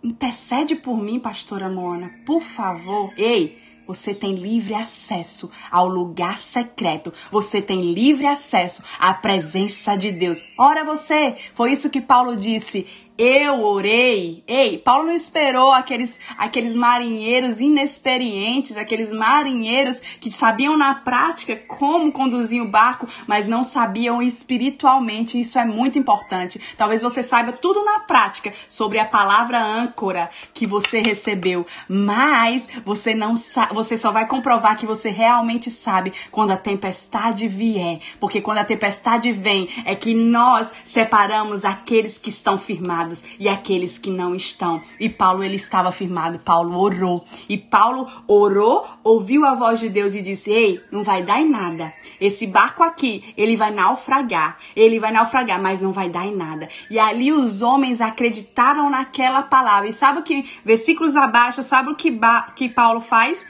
[0.04, 3.14] Intercede por mim, pastora Mona, por favor.
[3.18, 7.12] Ei, você tem livre acesso ao lugar secreto.
[7.32, 10.44] Você tem livre acesso à presença de Deus.
[10.58, 12.88] Ora você, foi isso que Paulo disse.
[13.16, 14.44] Eu orei.
[14.48, 22.12] Ei, Paulo não esperou aqueles, aqueles marinheiros inexperientes, aqueles marinheiros que sabiam na prática como
[22.12, 25.40] conduzir o barco, mas não sabiam espiritualmente.
[25.40, 26.60] Isso é muito importante.
[26.76, 33.14] Talvez você saiba tudo na prática sobre a palavra âncora que você recebeu, mas você
[33.14, 33.36] não
[33.74, 38.66] você só vai comprovar que você realmente sabe quando a tempestade vier, porque quando a
[38.66, 44.34] tempestade vem é que nós separamos aqueles que estão firmados firmados e aqueles que não
[44.34, 44.82] estão.
[45.00, 47.26] E Paulo ele estava firmado, Paulo orou.
[47.48, 51.50] E Paulo orou, ouviu a voz de Deus e disse: "Ei, não vai dar em
[51.50, 51.94] nada.
[52.20, 54.58] Esse barco aqui, ele vai naufragar.
[54.76, 56.70] Ele vai naufragar, mas não vai dar em nada".
[56.90, 59.90] E ali os homens acreditaram naquela palavra.
[59.90, 63.46] E sabe o que versículos abaixo, sabe o que ba que Paulo faz?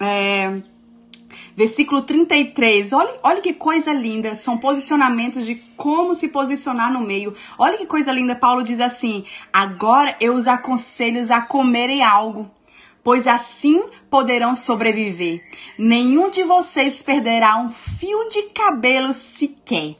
[0.00, 0.60] É,
[1.56, 2.92] Versículo 33.
[2.92, 4.34] Olha, olha que coisa linda.
[4.34, 7.34] São posicionamentos de como se posicionar no meio.
[7.58, 8.36] Olha que coisa linda.
[8.36, 12.50] Paulo diz assim: Agora eu os aconselho a comerem algo
[13.06, 15.40] pois assim poderão sobreviver.
[15.78, 19.94] Nenhum de vocês perderá um fio de cabelo sequer.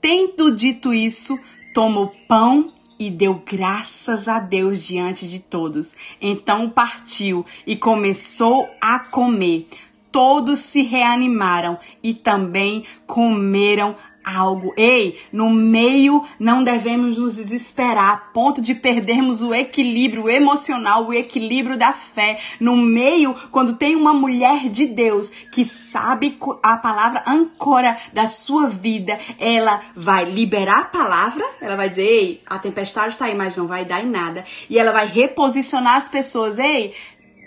[0.00, 1.36] Tendo dito isso,
[1.74, 5.96] tomou pão e deu graças a Deus diante de todos.
[6.20, 9.66] Então partiu e começou a comer
[10.14, 14.72] todos se reanimaram e também comeram algo.
[14.76, 21.12] Ei, no meio não devemos nos desesperar a ponto de perdermos o equilíbrio emocional, o
[21.12, 22.38] equilíbrio da fé.
[22.60, 28.68] No meio, quando tem uma mulher de Deus que sabe a palavra âncora da sua
[28.68, 33.56] vida, ela vai liberar a palavra, ela vai dizer: "Ei, a tempestade está aí, mas
[33.56, 34.44] não vai dar em nada".
[34.70, 36.94] E ela vai reposicionar as pessoas: "Ei,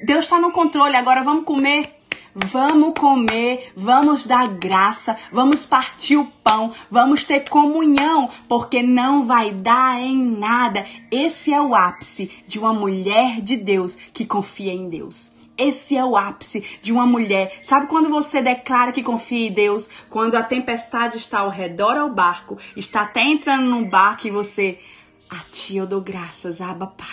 [0.06, 1.97] Deus está no controle, agora vamos comer
[2.46, 9.50] Vamos comer, vamos dar graça, vamos partir o pão, vamos ter comunhão, porque não vai
[9.52, 10.86] dar em nada.
[11.10, 15.34] Esse é o ápice de uma mulher de Deus que confia em Deus.
[15.58, 17.58] Esse é o ápice de uma mulher.
[17.64, 19.90] Sabe quando você declara que confia em Deus?
[20.08, 24.80] Quando a tempestade está ao redor ao barco, está até entrando no barco e você.
[25.28, 27.08] A ti eu dou graças, Abba Pai.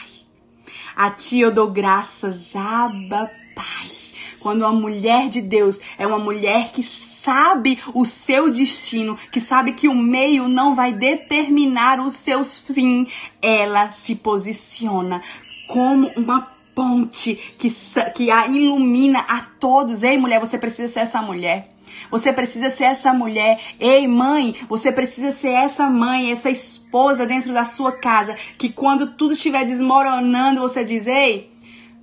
[0.94, 4.04] A ti eu dou graças, Abba Pai.
[4.44, 9.72] Quando uma mulher de Deus é uma mulher que sabe o seu destino, que sabe
[9.72, 13.08] que o meio não vai determinar os seus fins,
[13.40, 15.22] ela se posiciona
[15.66, 17.74] como uma ponte que,
[18.14, 20.02] que a ilumina a todos.
[20.02, 21.74] Ei, mulher, você precisa ser essa mulher.
[22.10, 23.58] Você precisa ser essa mulher.
[23.80, 28.34] Ei, mãe, você precisa ser essa mãe, essa esposa dentro da sua casa.
[28.58, 31.53] Que quando tudo estiver desmoronando, você diz: Ei,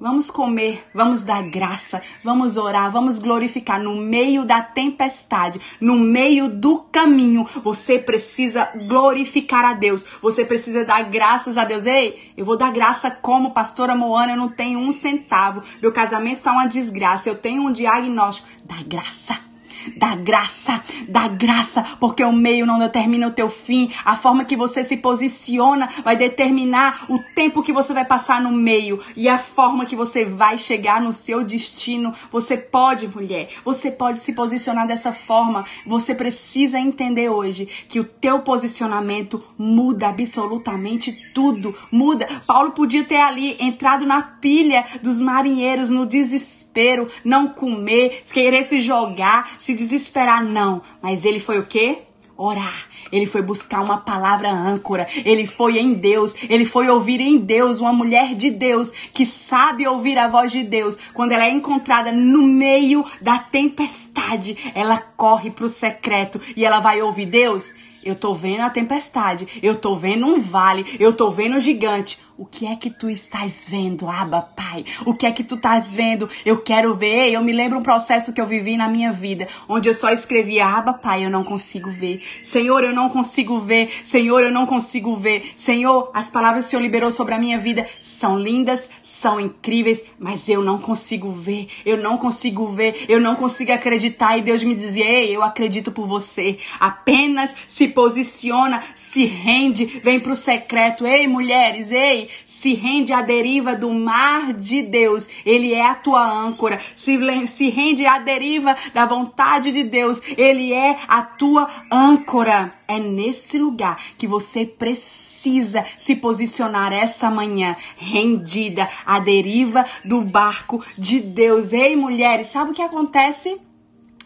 [0.02, 6.50] Vamos comer, vamos dar graça, vamos orar, vamos glorificar no meio da tempestade, no meio
[6.50, 7.46] do caminho.
[7.64, 10.04] Você precisa glorificar a Deus.
[10.20, 11.86] Você precisa dar graças a Deus.
[11.86, 15.62] Ei, eu vou dar graça como pastora Moana, eu não tenho um centavo.
[15.80, 17.30] Meu casamento está uma desgraça.
[17.30, 18.48] Eu tenho um diagnóstico.
[18.66, 19.51] Dá graça
[19.96, 23.92] da graça, da graça, porque o meio não determina o teu fim.
[24.06, 28.52] A forma que você se posiciona vai determinar o tempo que você vai passar no
[28.52, 32.14] meio e a forma que você vai chegar no seu destino.
[32.32, 35.66] Você pode, mulher, você pode se posicionar dessa forma.
[35.86, 41.76] Você precisa entender hoje que o teu posicionamento muda absolutamente tudo.
[41.92, 42.28] Muda.
[42.46, 48.82] Paulo podia ter ali entrado na pilha dos marinheiros no desespero, não comer, querer se
[48.82, 50.82] jogar, se se desesperar, não.
[51.02, 52.00] Mas ele foi o quê?
[52.38, 52.88] Orar.
[53.12, 55.08] Ele foi buscar uma palavra âncora.
[55.24, 56.36] Ele foi em Deus.
[56.50, 60.64] Ele foi ouvir em Deus uma mulher de Deus que sabe ouvir a voz de
[60.64, 60.98] Deus.
[61.14, 66.80] Quando ela é encontrada no meio da tempestade, ela corre para o secreto e ela
[66.80, 67.74] vai ouvir Deus.
[68.04, 72.18] Eu tô vendo a tempestade, eu tô vendo um vale, eu tô vendo um gigante.
[72.38, 74.86] O que é que tu estás vendo, Aba, Pai?
[75.06, 76.30] O que é que tu estás vendo?
[76.46, 77.30] Eu quero ver.
[77.30, 80.66] Eu me lembro um processo que eu vivi na minha vida, onde eu só escrevia,
[80.66, 82.22] Aba, Pai, eu não consigo ver.
[82.44, 83.92] Senhor, eu não consigo ver.
[84.06, 85.54] Senhor, eu não consigo ver.
[85.56, 90.02] Senhor, as palavras que o Senhor liberou sobre a minha vida são lindas, são incríveis,
[90.18, 91.68] mas eu não consigo ver.
[91.86, 93.06] Eu não consigo ver.
[93.08, 94.38] Eu não consigo acreditar.
[94.38, 96.58] E Deus me dizia, ei, eu acredito por você.
[96.80, 101.06] Apenas se posiciona, se rende, vem pro secreto.
[101.06, 105.30] Ei, mulheres, ei, se rende à deriva do mar de Deus.
[105.46, 106.80] Ele é a tua âncora.
[106.96, 107.18] Se,
[107.48, 110.22] se rende à deriva da vontade de Deus.
[110.38, 112.74] Ele é a tua âncora.
[112.88, 120.84] É nesse lugar que você precisa se posicionar essa manhã, rendida à deriva do barco
[120.98, 121.74] de Deus.
[121.74, 123.60] Ei, mulheres, sabe o que acontece?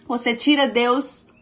[0.07, 1.34] Você tira Deus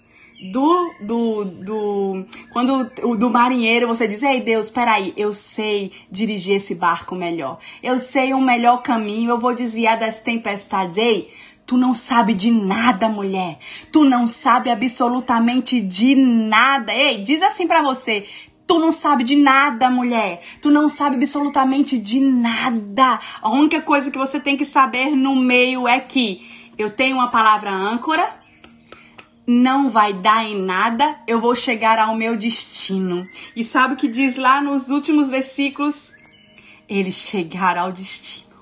[0.51, 2.83] do, do, do quando
[3.17, 7.59] do marinheiro você diz, ei Deus, peraí, eu sei dirigir esse barco melhor.
[7.81, 10.97] Eu sei um melhor caminho, eu vou desviar das tempestades.
[10.97, 11.31] Ei,
[11.65, 13.57] tu não sabe de nada, mulher.
[13.91, 16.93] Tu não sabe absolutamente de nada.
[16.93, 18.25] Ei, diz assim para você,
[18.65, 20.41] Tu não sabe de nada, mulher.
[20.61, 23.19] Tu não sabe absolutamente de nada.
[23.41, 27.29] A única coisa que você tem que saber no meio é que eu tenho uma
[27.29, 28.42] palavra âncora,
[29.45, 33.27] não vai dar em nada, eu vou chegar ao meu destino.
[33.55, 36.13] E sabe o que diz lá nos últimos versículos?
[36.87, 38.52] Eles chegaram ao destino.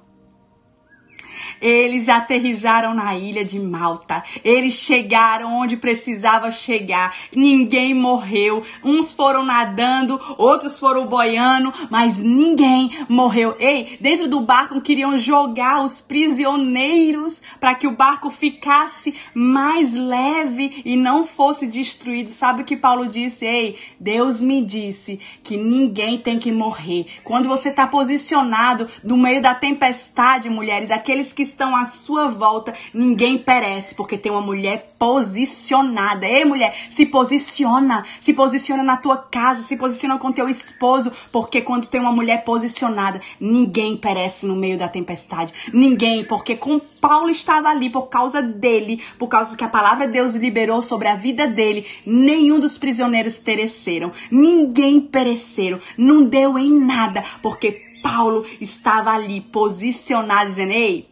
[1.62, 4.24] Eles aterrizaram na ilha de Malta.
[4.43, 7.15] Eles chegaram onde precisava chegar.
[7.36, 8.63] Ninguém morreu.
[8.84, 13.56] Uns foram nadando, outros foram boiando, mas ninguém morreu.
[13.60, 20.82] Ei, dentro do barco queriam jogar os prisioneiros para que o barco ficasse mais leve
[20.84, 22.32] e não fosse destruído.
[22.32, 23.45] Sabe o que Paulo disse?
[23.45, 27.06] Ei, Deus me disse que ninguém tem que morrer.
[27.24, 32.73] Quando você está posicionado no meio da tempestade, mulheres, aqueles que estão à sua volta,
[32.93, 36.27] ninguém perece, porque tem uma mulher posicionada.
[36.27, 41.61] Ei, mulher, se posiciona, se posiciona na tua casa, se posiciona com teu esposo, porque
[41.61, 45.53] quando tem uma mulher posicionada, ninguém perece no meio da tempestade.
[45.73, 50.13] Ninguém, porque com Paulo estava ali por causa dele, por causa que a palavra de
[50.13, 54.11] Deus liberou sobre a vida dele, nenhum dos prisioneiros pereceram.
[54.29, 61.11] Ninguém pereceram, não deu em nada, porque Paulo estava ali posicionado, dizendo: Ei,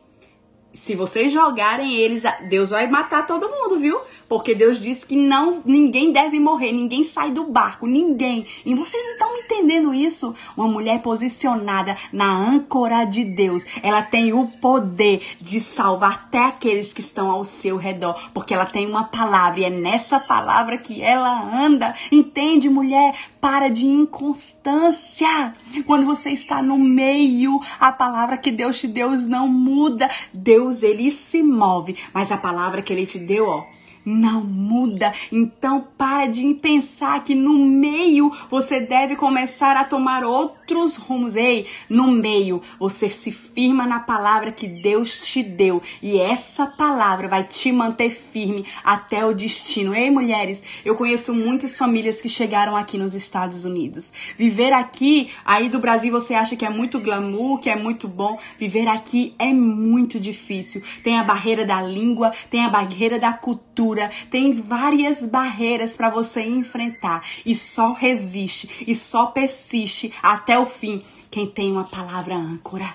[0.73, 3.99] se vocês jogarem eles, Deus vai matar todo mundo, viu?
[4.29, 8.45] Porque Deus disse que não ninguém deve morrer, ninguém sai do barco, ninguém.
[8.63, 10.35] E vocês estão entendendo isso?
[10.55, 16.93] Uma mulher posicionada na âncora de Deus, ela tem o poder de salvar até aqueles
[16.93, 21.01] que estão ao seu redor, porque ela tem uma palavra e é nessa palavra que
[21.01, 21.95] ela anda.
[22.11, 23.15] Entende, mulher?
[23.41, 25.53] Para de inconstância.
[25.87, 30.09] Quando você está no meio, a palavra que Deus te deu não muda.
[30.31, 33.78] Deus ele se move, mas a palavra que ele te deu, ó,
[34.09, 35.13] não muda.
[35.31, 41.35] Então para de pensar que no meio você deve começar a tomar outros rumos.
[41.35, 47.27] Ei, no meio você se firma na palavra que Deus te deu e essa palavra
[47.27, 49.93] vai te manter firme até o destino.
[49.93, 54.11] Ei, mulheres, eu conheço muitas famílias que chegaram aqui nos Estados Unidos.
[54.37, 58.39] Viver aqui, aí do Brasil você acha que é muito glamour, que é muito bom.
[58.57, 60.81] Viver aqui é muito difícil.
[61.03, 63.98] Tem a barreira da língua, tem a barreira da cultura
[64.29, 71.03] tem várias barreiras para você enfrentar e só resiste e só persiste até o fim
[71.29, 72.91] quem tem uma palavra âncora.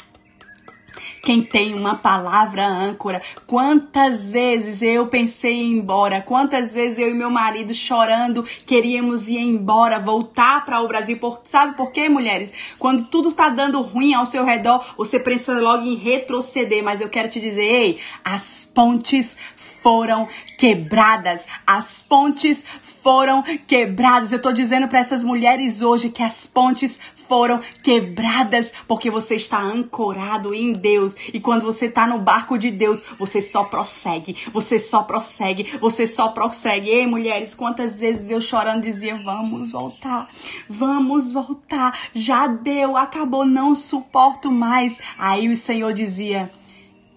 [1.23, 3.21] Quem tem uma palavra âncora.
[3.47, 6.21] Quantas vezes eu pensei em ir embora?
[6.21, 11.19] Quantas vezes eu e meu marido chorando queríamos ir embora, voltar para o Brasil?
[11.19, 12.53] Por, sabe por quê, mulheres?
[12.79, 16.83] Quando tudo tá dando ruim ao seu redor, você pensa logo em retroceder.
[16.83, 19.37] Mas eu quero te dizer, ei, as pontes
[19.83, 21.47] foram quebradas.
[21.67, 24.33] As pontes foram quebradas.
[24.33, 29.61] Eu tô dizendo para essas mulheres hoje que as pontes foram quebradas porque você está
[29.61, 31.17] ancorado em Deus.
[31.33, 36.07] E quando você está no barco de Deus, você só prossegue, você só prossegue, você
[36.07, 36.89] só prossegue.
[36.89, 40.29] Ei, mulheres, quantas vezes eu chorando dizia: Vamos voltar,
[40.69, 44.99] vamos voltar, já deu, acabou, não suporto mais.
[45.19, 46.51] Aí o Senhor dizia: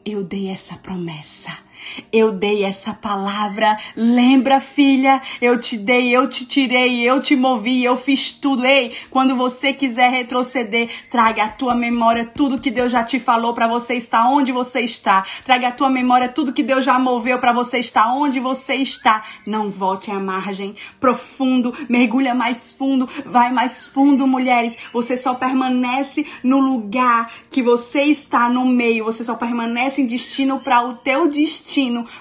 [0.05, 1.66] Eu dei essa promessa
[2.11, 3.77] Eu dei essa palavra.
[3.95, 5.21] Lembra, filha?
[5.41, 8.65] Eu te dei, eu te tirei, eu te movi, eu fiz tudo.
[8.65, 13.53] Ei, quando você quiser retroceder, traga à tua memória tudo que Deus já te falou
[13.53, 15.23] para você estar onde você está.
[15.45, 19.23] Traga à tua memória tudo que Deus já moveu para você estar onde você está.
[19.45, 20.75] Não volte à margem.
[20.99, 24.75] Profundo, mergulha mais fundo, vai mais fundo, mulheres.
[24.93, 29.05] Você só permanece no lugar que você está no meio.
[29.05, 31.66] Você só permanece em destino para o teu destino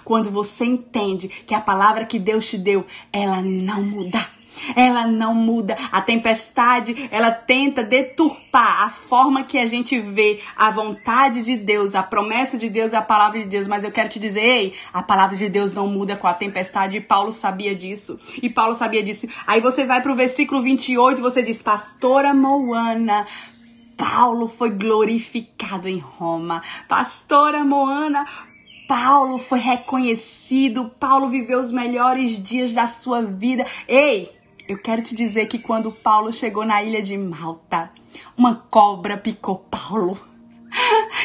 [0.05, 4.36] quando você entende que a palavra que Deus te deu, ela não muda.
[4.74, 5.76] Ela não muda.
[5.92, 11.94] A tempestade, ela tenta deturpar a forma que a gente vê a vontade de Deus,
[11.94, 13.66] a promessa de Deus, a palavra de Deus.
[13.66, 16.97] Mas eu quero te dizer, ei, a palavra de Deus não muda com a tempestade.
[16.97, 18.18] E Paulo sabia disso.
[18.42, 19.28] E Paulo sabia disso.
[19.47, 23.26] Aí você vai pro versículo 28 e você diz, Pastora Moana,
[23.97, 26.62] Paulo foi glorificado em Roma.
[26.88, 28.26] Pastora Moana,
[28.87, 30.91] Paulo foi reconhecido.
[31.01, 33.64] Paulo viveu os melhores dias da sua vida.
[33.89, 34.32] Ei,
[34.68, 37.91] eu quero te dizer que quando Paulo chegou na ilha de Malta,
[38.37, 40.18] uma cobra picou Paulo.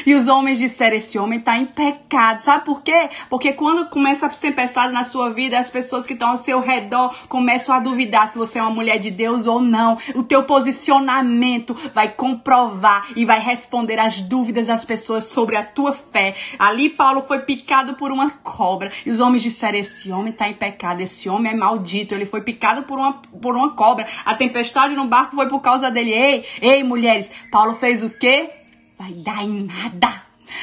[0.06, 2.42] E os homens disseram: Esse homem está em pecado.
[2.42, 3.10] Sabe por quê?
[3.30, 7.14] Porque quando começa as tempestades na sua vida, as pessoas que estão ao seu redor
[7.28, 9.98] começam a duvidar se você é uma mulher de Deus ou não.
[10.16, 15.94] O teu posicionamento vai comprovar e vai responder às dúvidas das pessoas sobre a tua
[15.94, 16.36] fé.
[16.58, 18.92] Ali, Paulo foi picado por uma cobra.
[19.06, 21.02] E os homens disseram: Esse homem está em pecado.
[21.02, 22.16] Esse homem é maldito.
[22.16, 24.06] Ele foi picado por uma, por uma cobra.
[24.26, 26.12] A tempestade no barco foi por causa dele.
[26.12, 27.30] Ei, ei, mulheres.
[27.52, 28.61] Paulo fez o quê?
[29.02, 30.22] Vai dar em nada.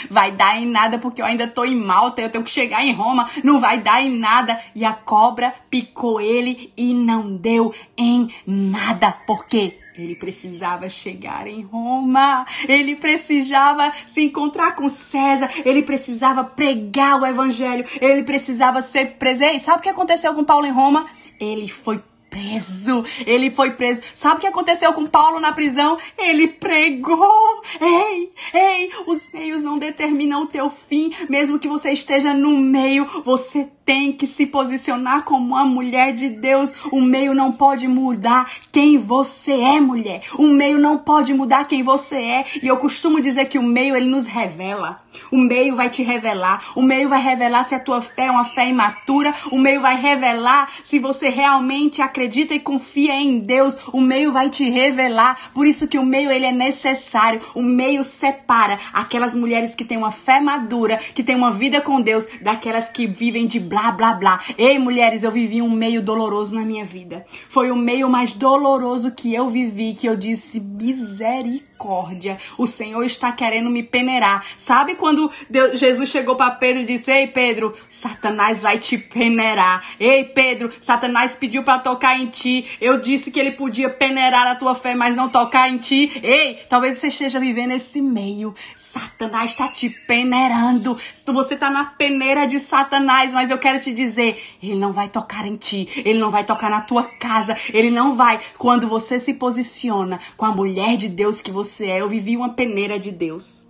[0.09, 2.93] Vai dar em nada porque eu ainda tô em Malta, eu tenho que chegar em
[2.93, 4.61] Roma, não vai dar em nada.
[4.77, 9.11] E a cobra picou ele e não deu em nada.
[9.27, 17.21] porque Ele precisava chegar em Roma, ele precisava se encontrar com César, ele precisava pregar
[17.21, 19.65] o evangelho, ele precisava ser presente.
[19.65, 21.09] Sabe o que aconteceu com Paulo em Roma?
[21.41, 22.01] Ele foi
[22.31, 23.05] preso.
[23.27, 24.03] Ele foi preso.
[24.15, 25.99] Sabe o que aconteceu com Paulo na prisão?
[26.17, 27.63] Ele pregou.
[27.81, 31.13] Ei, ei, os meios não determinam o teu fim.
[31.29, 36.29] Mesmo que você esteja no meio, você tem que se posicionar como uma mulher de
[36.29, 36.75] Deus.
[36.93, 40.21] O meio não pode mudar quem você é, mulher.
[40.39, 42.45] O meio não pode mudar quem você é.
[42.63, 45.01] E eu costumo dizer que o meio ele nos revela.
[45.33, 46.63] O meio vai te revelar.
[46.77, 49.35] O meio vai revelar se a tua fé é uma fé imatura.
[49.51, 53.79] O meio vai revelar se você realmente acredita e confia em Deus.
[53.91, 55.51] O meio vai te revelar.
[55.55, 57.41] Por isso que o meio ele é necessário.
[57.55, 62.03] O meio separa aquelas mulheres que têm uma fé madura, que têm uma vida com
[62.03, 64.41] Deus, daquelas que vivem de blá blá blá.
[64.57, 67.25] Ei, mulheres, eu vivi um meio doloroso na minha vida.
[67.49, 72.39] Foi o meio mais doloroso que eu vivi, que eu disse misericórdia.
[72.57, 74.45] O Senhor está querendo me peneirar.
[74.57, 79.85] Sabe quando Deus, Jesus chegou para Pedro e disse: "Ei, Pedro, Satanás vai te peneirar.
[79.99, 82.67] Ei, Pedro, Satanás pediu para tocar em ti.
[82.81, 86.21] Eu disse que ele podia peneirar a tua fé, mas não tocar em ti.
[86.23, 88.55] Ei, talvez você esteja vivendo esse meio.
[88.77, 90.97] Satanás está te peneirando.
[91.27, 95.09] Você está na peneira de Satanás, mas eu quero quero te dizer, ele não vai
[95.09, 98.41] tocar em ti, ele não vai tocar na tua casa, ele não vai.
[98.57, 102.55] Quando você se posiciona com a mulher de Deus que você é, eu vivi uma
[102.55, 103.67] peneira de Deus.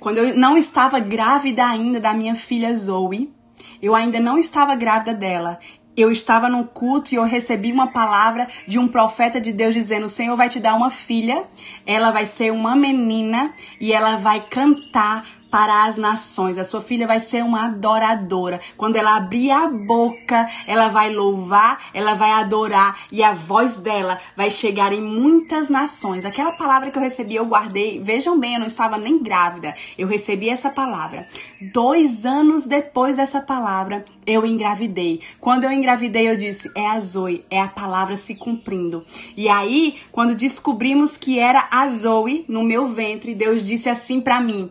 [0.00, 3.32] Quando eu não estava grávida ainda da minha filha Zoe,
[3.80, 5.60] eu ainda não estava grávida dela.
[5.96, 10.06] Eu estava num culto e eu recebi uma palavra de um profeta de Deus dizendo:
[10.06, 11.44] O Senhor vai te dar uma filha,
[11.84, 16.56] ela vai ser uma menina e ela vai cantar para as nações.
[16.56, 18.60] A sua filha vai ser uma adoradora.
[18.76, 24.18] Quando ela abrir a boca, ela vai louvar, ela vai adorar e a voz dela
[24.36, 26.24] vai chegar em muitas nações.
[26.24, 28.00] Aquela palavra que eu recebi, eu guardei.
[28.00, 29.74] Vejam bem, eu não estava nem grávida.
[29.98, 31.26] Eu recebi essa palavra.
[31.72, 35.20] Dois anos depois dessa palavra, eu engravidei.
[35.40, 39.04] Quando eu engravidei, eu disse: é a Zoe, é a palavra se cumprindo.
[39.36, 44.40] E aí, quando descobrimos que era a Zoe no meu ventre, Deus disse assim para
[44.40, 44.70] mim: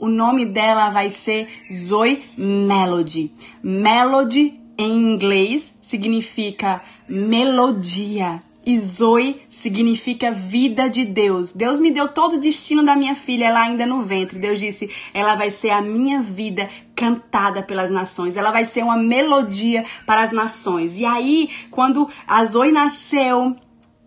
[0.00, 3.32] o nome dela vai ser Zoe Melody.
[3.62, 8.42] Melody em inglês significa melodia.
[8.64, 11.52] E Zoe significa vida de Deus.
[11.52, 14.38] Deus me deu todo o destino da minha filha, ela ainda no ventre.
[14.38, 18.36] Deus disse: ela vai ser a minha vida cantada pelas nações.
[18.36, 20.96] Ela vai ser uma melodia para as nações.
[20.96, 23.56] E aí, quando a Zoe nasceu,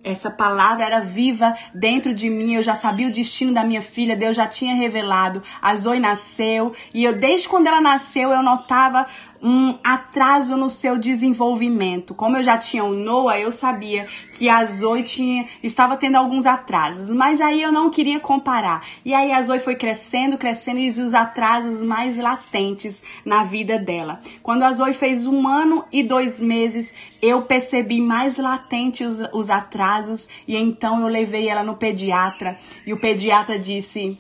[0.04, 4.16] essa palavra era viva dentro de mim, eu já sabia o destino da minha filha,
[4.16, 5.42] Deus já tinha revelado.
[5.62, 9.06] A Zoe nasceu e eu desde quando ela nasceu eu notava
[9.44, 12.16] um atraso no seu desenvolvimento.
[12.16, 16.46] Como eu já tinha o Noah, eu sabia que a Zoe tinha, estava tendo alguns
[16.46, 18.86] atrasos, mas aí eu não queria comparar.
[19.04, 24.22] E aí a Zoe foi crescendo, crescendo e os atrasos mais latentes na vida dela.
[24.42, 29.50] Quando a Zoe fez um ano e dois meses, eu percebi mais latente os, os
[29.50, 34.18] atrasos e então eu levei ela no pediatra e o pediatra disse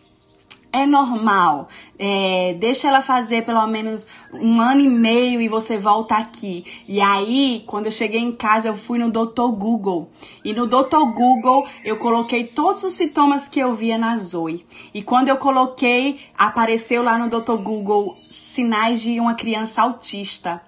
[0.74, 1.70] é normal.
[2.00, 6.66] É, deixa ela fazer pelo menos um ano e meio e você volta aqui.
[6.88, 9.52] E aí, quando eu cheguei em casa, eu fui no Dr.
[9.56, 10.10] Google.
[10.44, 11.14] E no Dr.
[11.14, 14.66] Google, eu coloquei todos os sintomas que eu via na Zoe.
[14.92, 17.58] E quando eu coloquei, apareceu lá no Dr.
[17.58, 20.60] Google sinais de uma criança autista.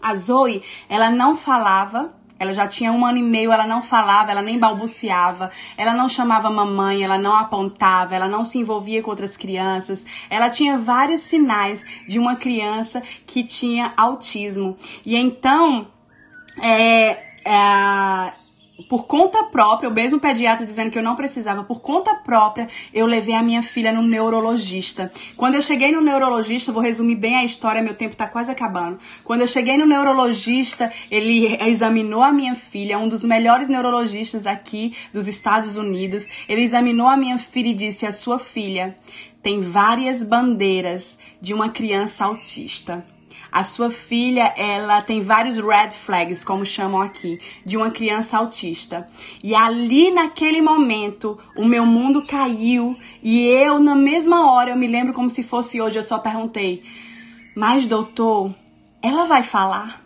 [0.00, 2.12] A Zoe, ela não falava,
[2.42, 6.08] ela já tinha um ano e meio, ela não falava, ela nem balbuciava, ela não
[6.08, 10.04] chamava mamãe, ela não apontava, ela não se envolvia com outras crianças.
[10.28, 14.76] Ela tinha vários sinais de uma criança que tinha autismo.
[15.06, 15.86] E então,
[16.60, 17.10] é,
[17.44, 18.32] é,
[18.88, 23.06] por conta própria, o mesmo pediatra dizendo que eu não precisava, por conta própria, eu
[23.06, 25.12] levei a minha filha no neurologista.
[25.36, 28.98] Quando eu cheguei no neurologista, vou resumir bem a história, meu tempo tá quase acabando.
[29.24, 34.94] Quando eu cheguei no neurologista, ele examinou a minha filha, um dos melhores neurologistas aqui
[35.12, 36.28] dos Estados Unidos.
[36.48, 38.96] Ele examinou a minha filha e disse: "A sua filha
[39.42, 43.04] tem várias bandeiras de uma criança autista.
[43.50, 49.08] A sua filha, ela tem vários red flags, como chamam aqui, de uma criança autista.
[49.42, 54.86] E ali naquele momento, o meu mundo caiu e eu na mesma hora, eu me
[54.86, 56.82] lembro como se fosse hoje, eu só perguntei:
[57.54, 58.54] "Mas doutor,
[59.02, 60.01] ela vai falar?"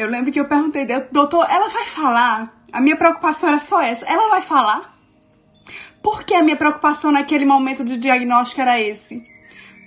[0.00, 2.64] Eu lembro que eu perguntei, doutor, ela vai falar?
[2.72, 4.06] A minha preocupação era só essa.
[4.06, 4.94] Ela vai falar?
[6.02, 9.22] Por que a minha preocupação naquele momento de diagnóstico era esse?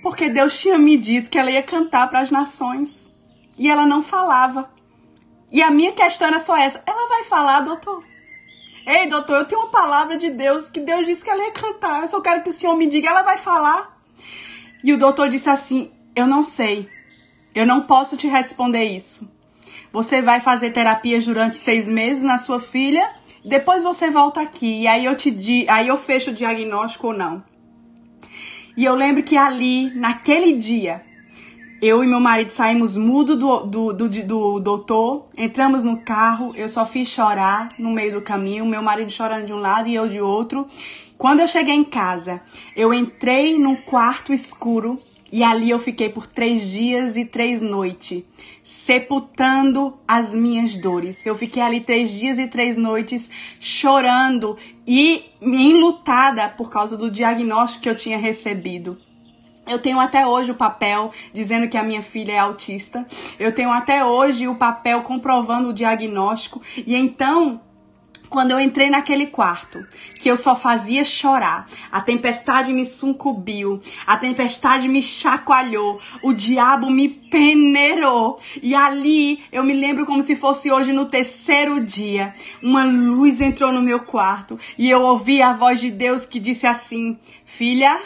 [0.04, 2.94] Porque Deus tinha me dito que ela ia cantar para as nações.
[3.58, 4.70] E ela não falava.
[5.50, 6.80] E a minha questão era só essa.
[6.86, 8.04] Ela vai falar, doutor?
[8.86, 12.02] Ei, doutor, eu tenho uma palavra de Deus que Deus disse que ela ia cantar.
[12.02, 14.00] Eu só quero que o senhor me diga, ela vai falar?
[14.84, 16.88] E o doutor disse assim: Eu não sei.
[17.52, 19.33] Eu não posso te responder isso.
[19.94, 23.08] Você vai fazer terapias durante seis meses na sua filha,
[23.44, 27.14] depois você volta aqui e aí eu te di aí eu fecho o diagnóstico ou
[27.14, 27.44] não.
[28.76, 31.00] E eu lembro que ali, naquele dia,
[31.80, 36.68] eu e meu marido saímos mudo do, do, do, do, doutor, entramos no carro, eu
[36.68, 40.08] só fiz chorar no meio do caminho, meu marido chorando de um lado e eu
[40.08, 40.66] de outro.
[41.16, 42.42] Quando eu cheguei em casa,
[42.74, 45.00] eu entrei num quarto escuro
[45.34, 48.22] e ali eu fiquei por três dias e três noites,
[48.62, 51.26] sepultando as minhas dores.
[51.26, 53.28] Eu fiquei ali três dias e três noites
[53.58, 54.56] chorando
[54.86, 58.96] e enlutada por causa do diagnóstico que eu tinha recebido.
[59.66, 63.04] Eu tenho até hoje o papel dizendo que a minha filha é autista.
[63.36, 66.62] Eu tenho até hoje o papel comprovando o diagnóstico.
[66.86, 67.60] E então
[68.34, 69.86] quando eu entrei naquele quarto,
[70.18, 76.90] que eu só fazia chorar, a tempestade me sucumbiu, a tempestade me chacoalhou, o diabo
[76.90, 78.40] me peneirou.
[78.60, 83.70] E ali eu me lembro como se fosse hoje no terceiro dia, uma luz entrou
[83.70, 88.02] no meu quarto e eu ouvi a voz de Deus que disse assim: Filha,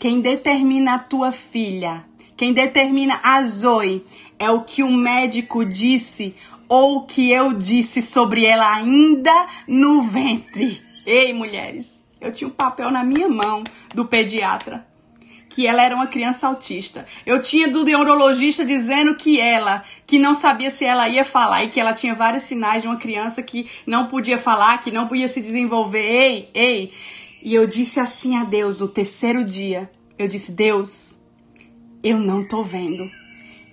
[0.00, 2.04] quem determina a tua filha,
[2.36, 4.04] quem determina a Zoe,
[4.36, 6.34] é o que o médico disse
[6.68, 10.82] ou que eu disse sobre ela ainda no ventre.
[11.04, 11.88] Ei, mulheres,
[12.20, 14.86] eu tinha um papel na minha mão do pediatra
[15.52, 17.04] que ela era uma criança autista.
[17.26, 21.68] Eu tinha do neurologista dizendo que ela, que não sabia se ela ia falar e
[21.68, 25.28] que ela tinha vários sinais de uma criança que não podia falar, que não podia
[25.28, 26.00] se desenvolver.
[26.00, 26.92] Ei, ei.
[27.42, 29.90] E eu disse assim a Deus no terceiro dia.
[30.18, 31.18] Eu disse: "Deus,
[32.02, 33.10] eu não tô vendo.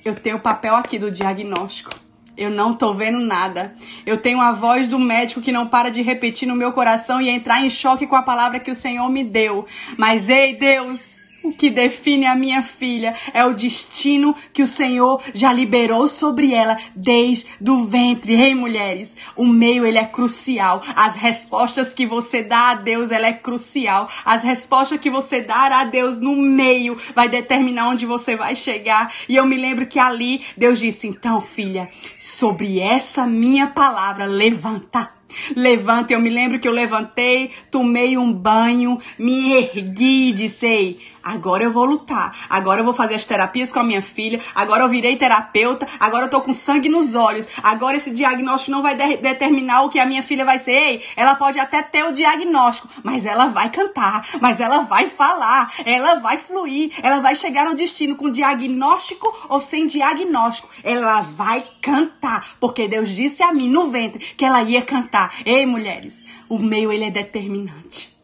[0.04, 1.92] Eu tenho o papel aqui do diagnóstico.
[2.40, 3.76] Eu não tô vendo nada.
[4.06, 7.28] Eu tenho a voz do médico que não para de repetir no meu coração e
[7.28, 9.66] entrar em choque com a palavra que o Senhor me deu.
[9.98, 15.22] Mas ei, Deus, o que define a minha filha é o destino que o Senhor
[15.34, 18.34] já liberou sobre ela desde o ventre.
[18.34, 20.82] Ei, mulheres, o meio ele é crucial.
[20.96, 24.10] As respostas que você dá a Deus, ela é crucial.
[24.26, 29.12] As respostas que você dar a Deus no meio vai determinar onde você vai chegar.
[29.28, 35.19] E eu me lembro que ali Deus disse: "Então, filha, sobre essa minha palavra, levanta
[35.56, 41.64] Levanta, eu me lembro que eu levantei, tomei um banho, me ergui e disse: agora
[41.64, 42.36] eu vou lutar.
[42.50, 44.40] Agora eu vou fazer as terapias com a minha filha.
[44.56, 45.88] Agora eu virei terapeuta.
[46.00, 47.48] Agora eu tô com sangue nos olhos.
[47.62, 50.72] Agora esse diagnóstico não vai de determinar o que a minha filha vai ser.
[50.72, 55.72] Ei, ela pode até ter o diagnóstico, mas ela vai cantar, mas ela vai falar,
[55.86, 60.70] ela vai fluir, ela vai chegar ao destino com diagnóstico ou sem diagnóstico.
[60.84, 65.19] Ela vai cantar, porque Deus disse a mim no ventre que ela ia cantar.
[65.46, 68.18] Ei, mulheres, o meio ele é determinante.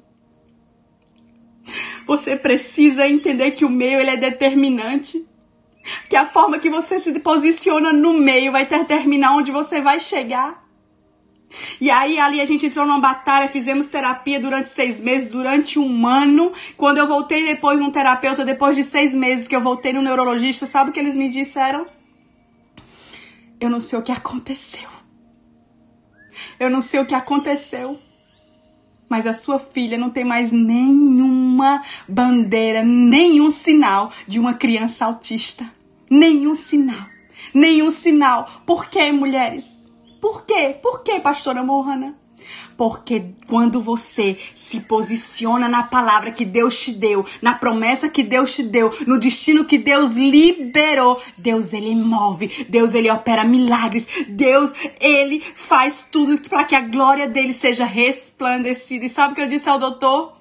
[2.06, 5.26] Você precisa entender que o meio ele é determinante.
[6.10, 10.64] Que a forma que você se posiciona no meio vai determinar onde você vai chegar.
[11.80, 16.08] E aí ali a gente entrou numa batalha, fizemos terapia durante seis meses, durante um
[16.08, 16.52] ano.
[16.76, 20.66] Quando eu voltei depois num terapeuta, depois de seis meses que eu voltei no neurologista,
[20.66, 21.86] sabe o que eles me disseram?
[23.60, 24.95] Eu não sei o que aconteceu.
[26.60, 28.00] Eu não sei o que aconteceu
[29.10, 35.70] mas a sua filha não tem mais nenhuma bandeira, nenhum sinal de uma criança autista.
[36.10, 37.06] Nenhum sinal.
[37.54, 38.62] Nenhum sinal.
[38.66, 39.80] Por quê, mulheres?
[40.20, 40.76] Por quê?
[40.82, 42.16] Por quê, pastora Mohana?
[42.78, 48.56] Porque quando você se posiciona na palavra que Deus te deu, na promessa que Deus
[48.56, 54.74] te deu, no destino que Deus liberou, Deus ele move, Deus ele opera milagres, Deus
[55.00, 59.06] ele faz tudo para que a glória dele seja resplandecida.
[59.06, 60.36] E sabe o que eu disse ao doutor?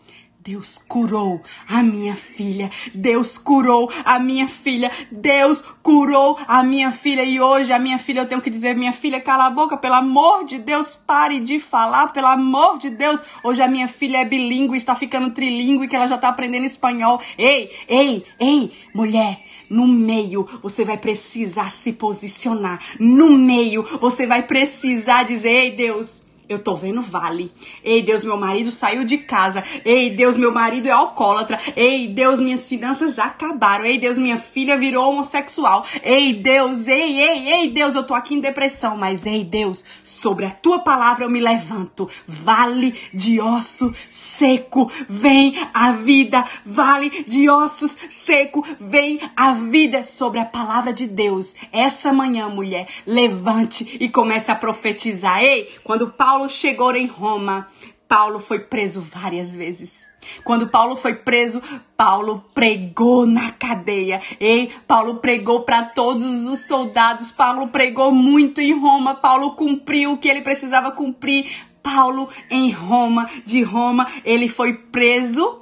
[0.45, 2.70] Deus curou a minha filha.
[2.95, 4.90] Deus curou a minha filha.
[5.11, 7.24] Deus curou a minha filha.
[7.24, 9.95] E hoje a minha filha, eu tenho que dizer, minha filha, cala a boca, pelo
[9.95, 13.22] amor de Deus, pare de falar, pelo amor de Deus.
[13.42, 17.22] Hoje a minha filha é bilíngue, está ficando trilingue, que ela já está aprendendo espanhol.
[17.38, 22.80] Ei, ei, ei, mulher, no meio você vai precisar se posicionar.
[23.01, 27.51] No meio você vai precisar dizer, ei, Deus, eu tô vendo vale.
[27.82, 29.62] Ei, Deus, meu marido saiu de casa.
[29.84, 31.59] Ei, Deus, meu marido é alcoólatra.
[31.74, 33.84] Ei, Deus, minhas finanças acabaram.
[33.84, 35.86] Ei, Deus, minha filha virou homossexual.
[36.03, 38.97] Ei, Deus, ei, ei, ei, Deus, eu tô aqui em depressão.
[38.97, 42.09] Mas, ei, Deus, sobre a tua palavra eu me levanto.
[42.26, 46.45] Vale de osso seco, vem a vida.
[46.64, 50.05] Vale de ossos seco, vem a vida.
[50.05, 51.55] Sobre a palavra de Deus.
[51.72, 55.42] Essa manhã, mulher, levante e comece a profetizar.
[55.42, 57.68] Ei, quando Paulo Paulo chegou em Roma,
[58.09, 60.11] Paulo foi preso várias vezes.
[60.43, 61.62] Quando Paulo foi preso,
[61.97, 64.20] Paulo pregou na cadeia.
[64.41, 67.30] Ei, Paulo pregou para todos os soldados.
[67.30, 69.14] Paulo pregou muito em Roma.
[69.14, 71.49] Paulo cumpriu o que ele precisava cumprir.
[71.80, 75.61] Paulo em Roma, de Roma, ele foi preso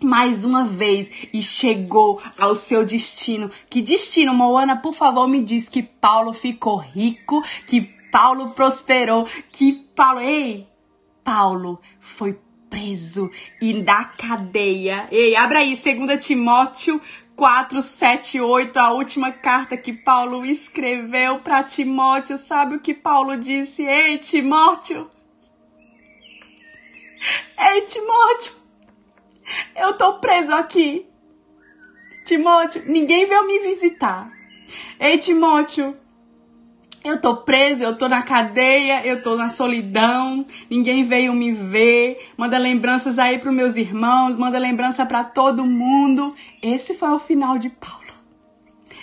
[0.00, 3.50] mais uma vez e chegou ao seu destino.
[3.68, 4.76] Que destino, Moana?
[4.76, 10.68] Por favor, me diz que Paulo ficou rico, que Paulo prosperou, que Paulo, ei,
[11.24, 12.38] Paulo foi
[12.70, 13.28] preso
[13.60, 15.08] e da cadeia.
[15.10, 17.00] Ei, abra aí, 2 Timóteo
[17.34, 22.38] 4, 7, 8, a última carta que Paulo escreveu para Timóteo.
[22.38, 23.82] Sabe o que Paulo disse?
[23.82, 25.10] Ei, Timóteo!
[27.58, 28.52] Ei, Timóteo!
[29.74, 31.04] Eu tô preso aqui.
[32.24, 34.30] Timóteo, ninguém veio me visitar.
[35.00, 35.98] Ei, Timóteo,
[37.04, 42.30] eu tô preso, eu tô na cadeia, eu tô na solidão, ninguém veio me ver.
[42.36, 46.34] Manda lembranças aí para meus irmãos, manda lembrança para todo mundo.
[46.62, 48.02] Esse foi o final de Paulo.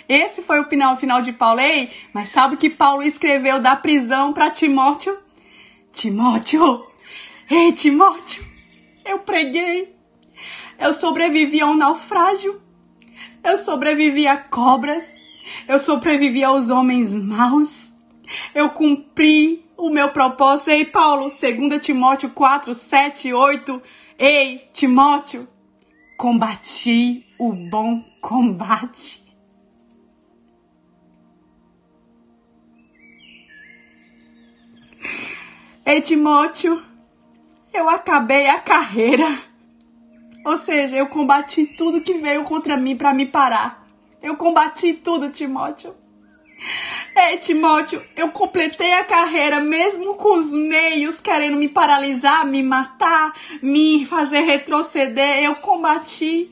[0.08, 1.60] Esse foi o final, final de Paulo.
[1.60, 5.16] Ei, mas sabe o que Paulo escreveu da prisão para Timóteo?
[5.92, 6.86] Timóteo,
[7.50, 8.42] ei Timóteo,
[9.04, 9.94] eu preguei,
[10.78, 12.60] eu sobrevivi a um naufrágio,
[13.44, 15.04] eu sobrevivi a cobras,
[15.68, 17.91] eu sobrevivi aos homens maus,
[18.54, 20.70] eu cumpri o meu propósito.
[20.70, 23.82] Ei, Paulo, 2 Timóteo 4, 7, 8.
[24.18, 25.48] Ei, Timóteo,
[26.16, 29.22] combati o bom combate.
[35.84, 36.80] Ei, Timóteo,
[37.74, 39.26] eu acabei a carreira.
[40.44, 43.86] Ou seja, eu combati tudo que veio contra mim para me parar.
[44.22, 46.01] Eu combati tudo, Timóteo.
[47.14, 53.32] É, Timóteo, eu completei a carreira mesmo com os meios querendo me paralisar, me matar,
[53.62, 55.42] me fazer retroceder.
[55.42, 56.50] Eu combati.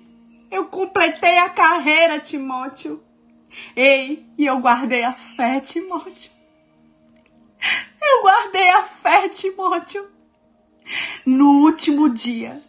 [0.50, 3.02] Eu completei a carreira, Timóteo.
[3.74, 6.30] Ei, e eu guardei a fé, Timóteo.
[8.02, 10.08] Eu guardei a fé, Timóteo.
[11.24, 12.62] No último dia,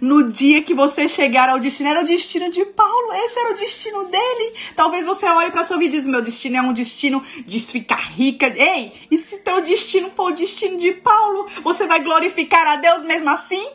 [0.00, 1.88] no dia que você chegar ao destino.
[1.88, 4.54] Era o destino de Paulo, esse era o destino dele.
[4.74, 8.00] Talvez você olhe para sua vida e diz: Meu destino é um destino de ficar
[8.12, 8.46] rica.
[8.56, 13.04] Ei, e se teu destino for o destino de Paulo, você vai glorificar a Deus
[13.04, 13.66] mesmo assim?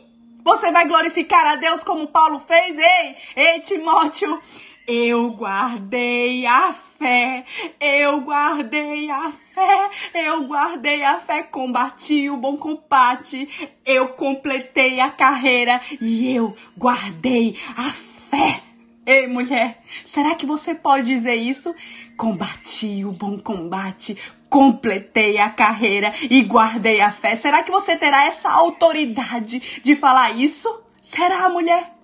[0.44, 2.78] Você vai glorificar a Deus como Paulo fez?
[2.78, 4.40] Ei, ei, Timóteo.
[4.88, 7.46] Eu guardei a fé,
[7.80, 9.51] eu guardei a fé,
[10.14, 13.48] eu guardei a fé, combati o bom combate,
[13.86, 18.62] eu completei a carreira e eu guardei a fé.
[19.06, 21.74] Ei, mulher, será que você pode dizer isso?
[22.16, 24.16] Combati o bom combate,
[24.50, 27.36] completei a carreira e guardei a fé.
[27.36, 30.84] Será que você terá essa autoridade de falar isso?
[31.02, 31.96] Será, mulher?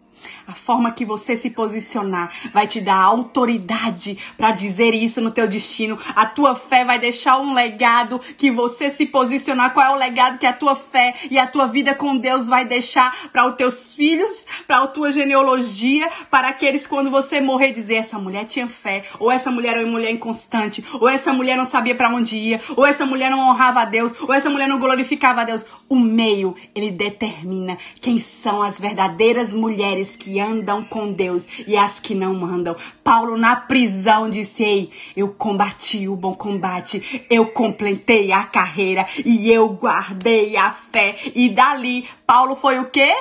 [0.47, 5.45] A forma que você se posicionar vai te dar autoridade para dizer isso no teu
[5.45, 5.99] destino.
[6.15, 9.73] A tua fé vai deixar um legado que você se posicionar.
[9.73, 12.63] Qual é o legado que a tua fé e a tua vida com Deus vai
[12.63, 17.95] deixar para os teus filhos, para a tua genealogia, para aqueles quando você morrer dizer
[17.95, 21.65] essa mulher tinha fé, ou essa mulher era uma mulher inconstante, ou essa mulher não
[21.65, 24.79] sabia para onde ia, ou essa mulher não honrava a Deus, ou essa mulher não
[24.79, 25.65] glorificava a Deus.
[25.89, 31.99] O meio, ele determina quem são as verdadeiras mulheres que andam com Deus e as
[31.99, 32.75] que não andam.
[33.03, 39.51] Paulo na prisão disse: Ei, eu combati o bom combate, eu completei a carreira e
[39.51, 41.15] eu guardei a fé.
[41.35, 43.13] E dali, Paulo foi o quê?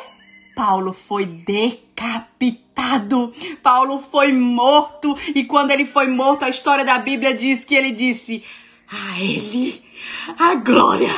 [0.55, 2.67] Paulo foi decapitado.
[3.63, 5.17] Paulo foi morto.
[5.35, 8.43] E quando ele foi morto, a história da Bíblia diz que ele disse:
[8.89, 9.85] A ele
[10.39, 11.11] a glória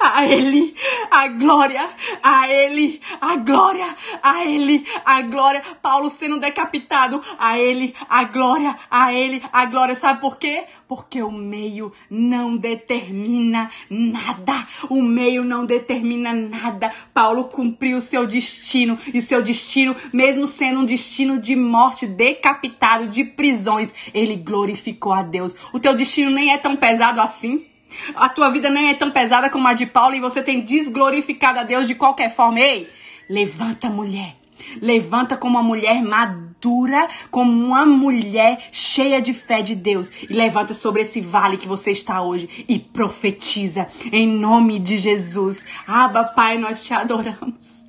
[0.00, 0.74] a Ele
[1.10, 1.88] a glória,
[2.22, 5.62] a Ele a glória, a Ele a glória.
[5.82, 9.94] Paulo sendo decapitado, a Ele a glória, a Ele a glória.
[9.94, 10.64] Sabe por quê?
[10.86, 14.66] Porque o meio não determina nada.
[14.88, 16.92] O meio não determina nada.
[17.14, 23.06] Paulo cumpriu o seu destino e seu destino, mesmo sendo um destino de morte, decapitado,
[23.08, 25.56] de prisões, ele glorificou a Deus.
[25.72, 27.69] O teu destino nem é tão pesado assim.
[28.14, 31.58] A tua vida nem é tão pesada como a de Paulo e você tem desglorificado
[31.58, 32.60] a Deus de qualquer forma.
[32.60, 32.88] Ei,
[33.28, 34.36] levanta, mulher.
[34.80, 40.10] Levanta como uma mulher madura, como uma mulher cheia de fé de Deus.
[40.28, 45.64] E levanta sobre esse vale que você está hoje e profetiza em nome de Jesus.
[45.86, 47.80] Aba, Pai, nós te adoramos.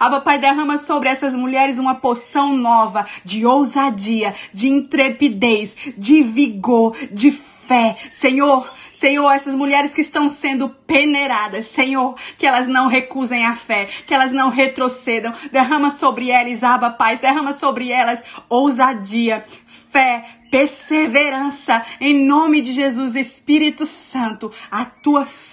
[0.00, 6.96] Aba, Pai, derrama sobre essas mulheres uma poção nova de ousadia, de intrepidez, de vigor,
[7.12, 7.30] de
[7.68, 7.96] fé.
[8.10, 13.84] Senhor, Senhor, essas mulheres que estão sendo peneiradas, Senhor, que elas não recusem a fé,
[14.06, 15.32] que elas não retrocedam.
[15.52, 23.14] Derrama sobre elas, Aba, Paz, derrama sobre elas ousadia, fé, perseverança, em nome de Jesus,
[23.14, 25.47] Espírito Santo, a tua fé,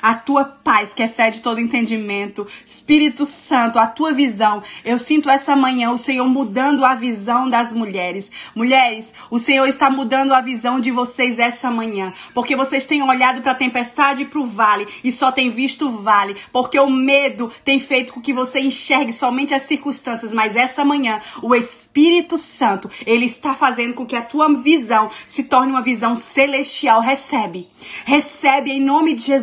[0.00, 4.62] a tua paz que excede todo entendimento, Espírito Santo, a tua visão.
[4.84, 8.30] Eu sinto essa manhã o Senhor mudando a visão das mulheres.
[8.54, 13.42] Mulheres, o Senhor está mudando a visão de vocês essa manhã, porque vocês têm olhado
[13.42, 16.88] para a tempestade e para o vale e só têm visto o vale, porque o
[16.88, 22.38] medo tem feito com que você enxergue somente as circunstâncias, mas essa manhã o Espírito
[22.38, 27.00] Santo, ele está fazendo com que a tua visão se torne uma visão celestial.
[27.00, 27.68] Recebe.
[28.04, 29.39] Recebe em nome de Jesus.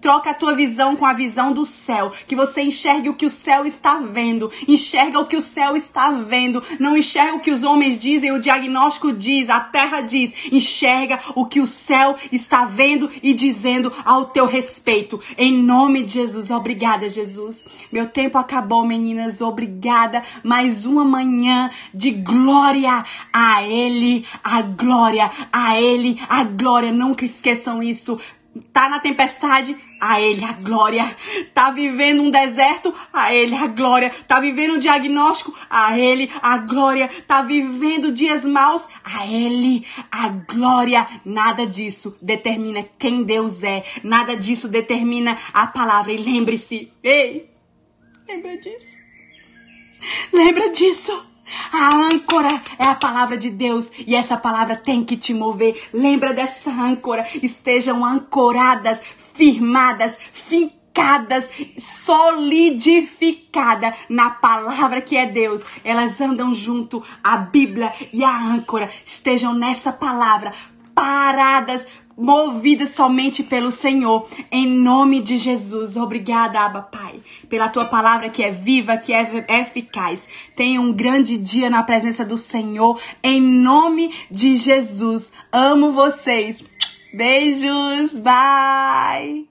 [0.00, 2.12] Troca a tua visão com a visão do céu.
[2.26, 4.50] Que você enxergue o que o céu está vendo.
[4.66, 6.62] Enxerga o que o céu está vendo.
[6.78, 10.32] Não enxerga o que os homens dizem, o diagnóstico diz, a terra diz.
[10.52, 15.20] Enxerga o que o céu está vendo e dizendo ao teu respeito.
[15.36, 16.50] Em nome de Jesus.
[16.50, 17.66] Obrigada, Jesus.
[17.90, 19.40] Meu tempo acabou, meninas.
[19.40, 20.22] Obrigada.
[20.42, 26.92] Mais uma manhã de glória a Ele a glória, a Ele a glória.
[26.92, 28.18] Nunca esqueçam isso.
[28.72, 31.16] Tá na tempestade, a Ele a glória.
[31.52, 34.10] Tá vivendo um deserto, a Ele a glória.
[34.26, 37.08] Tá vivendo um diagnóstico, a Ele a glória.
[37.26, 41.06] Tá vivendo dias maus, a Ele a glória.
[41.24, 43.84] Nada disso determina quem Deus é.
[44.02, 46.12] Nada disso determina a palavra.
[46.12, 47.50] E lembre-se, ei,
[48.26, 48.96] lembra disso.
[50.32, 51.27] Lembra disso.
[51.72, 55.88] A âncora é a palavra de Deus e essa palavra tem que te mover.
[55.92, 57.26] Lembra dessa âncora.
[57.42, 65.64] Estejam ancoradas, firmadas, fincadas, solidificadas na palavra que é Deus.
[65.84, 70.52] Elas andam junto, a Bíblia e a âncora estejam nessa palavra,
[70.94, 71.86] paradas,
[72.18, 74.28] movidas somente pelo Senhor.
[74.50, 75.96] Em nome de Jesus.
[75.96, 80.28] Obrigada, Abba Pai, pela tua palavra que é viva, que é eficaz.
[80.56, 83.00] Tenha um grande dia na presença do Senhor.
[83.22, 85.30] Em nome de Jesus.
[85.52, 86.64] Amo vocês.
[87.14, 88.18] Beijos.
[88.18, 89.47] Bye.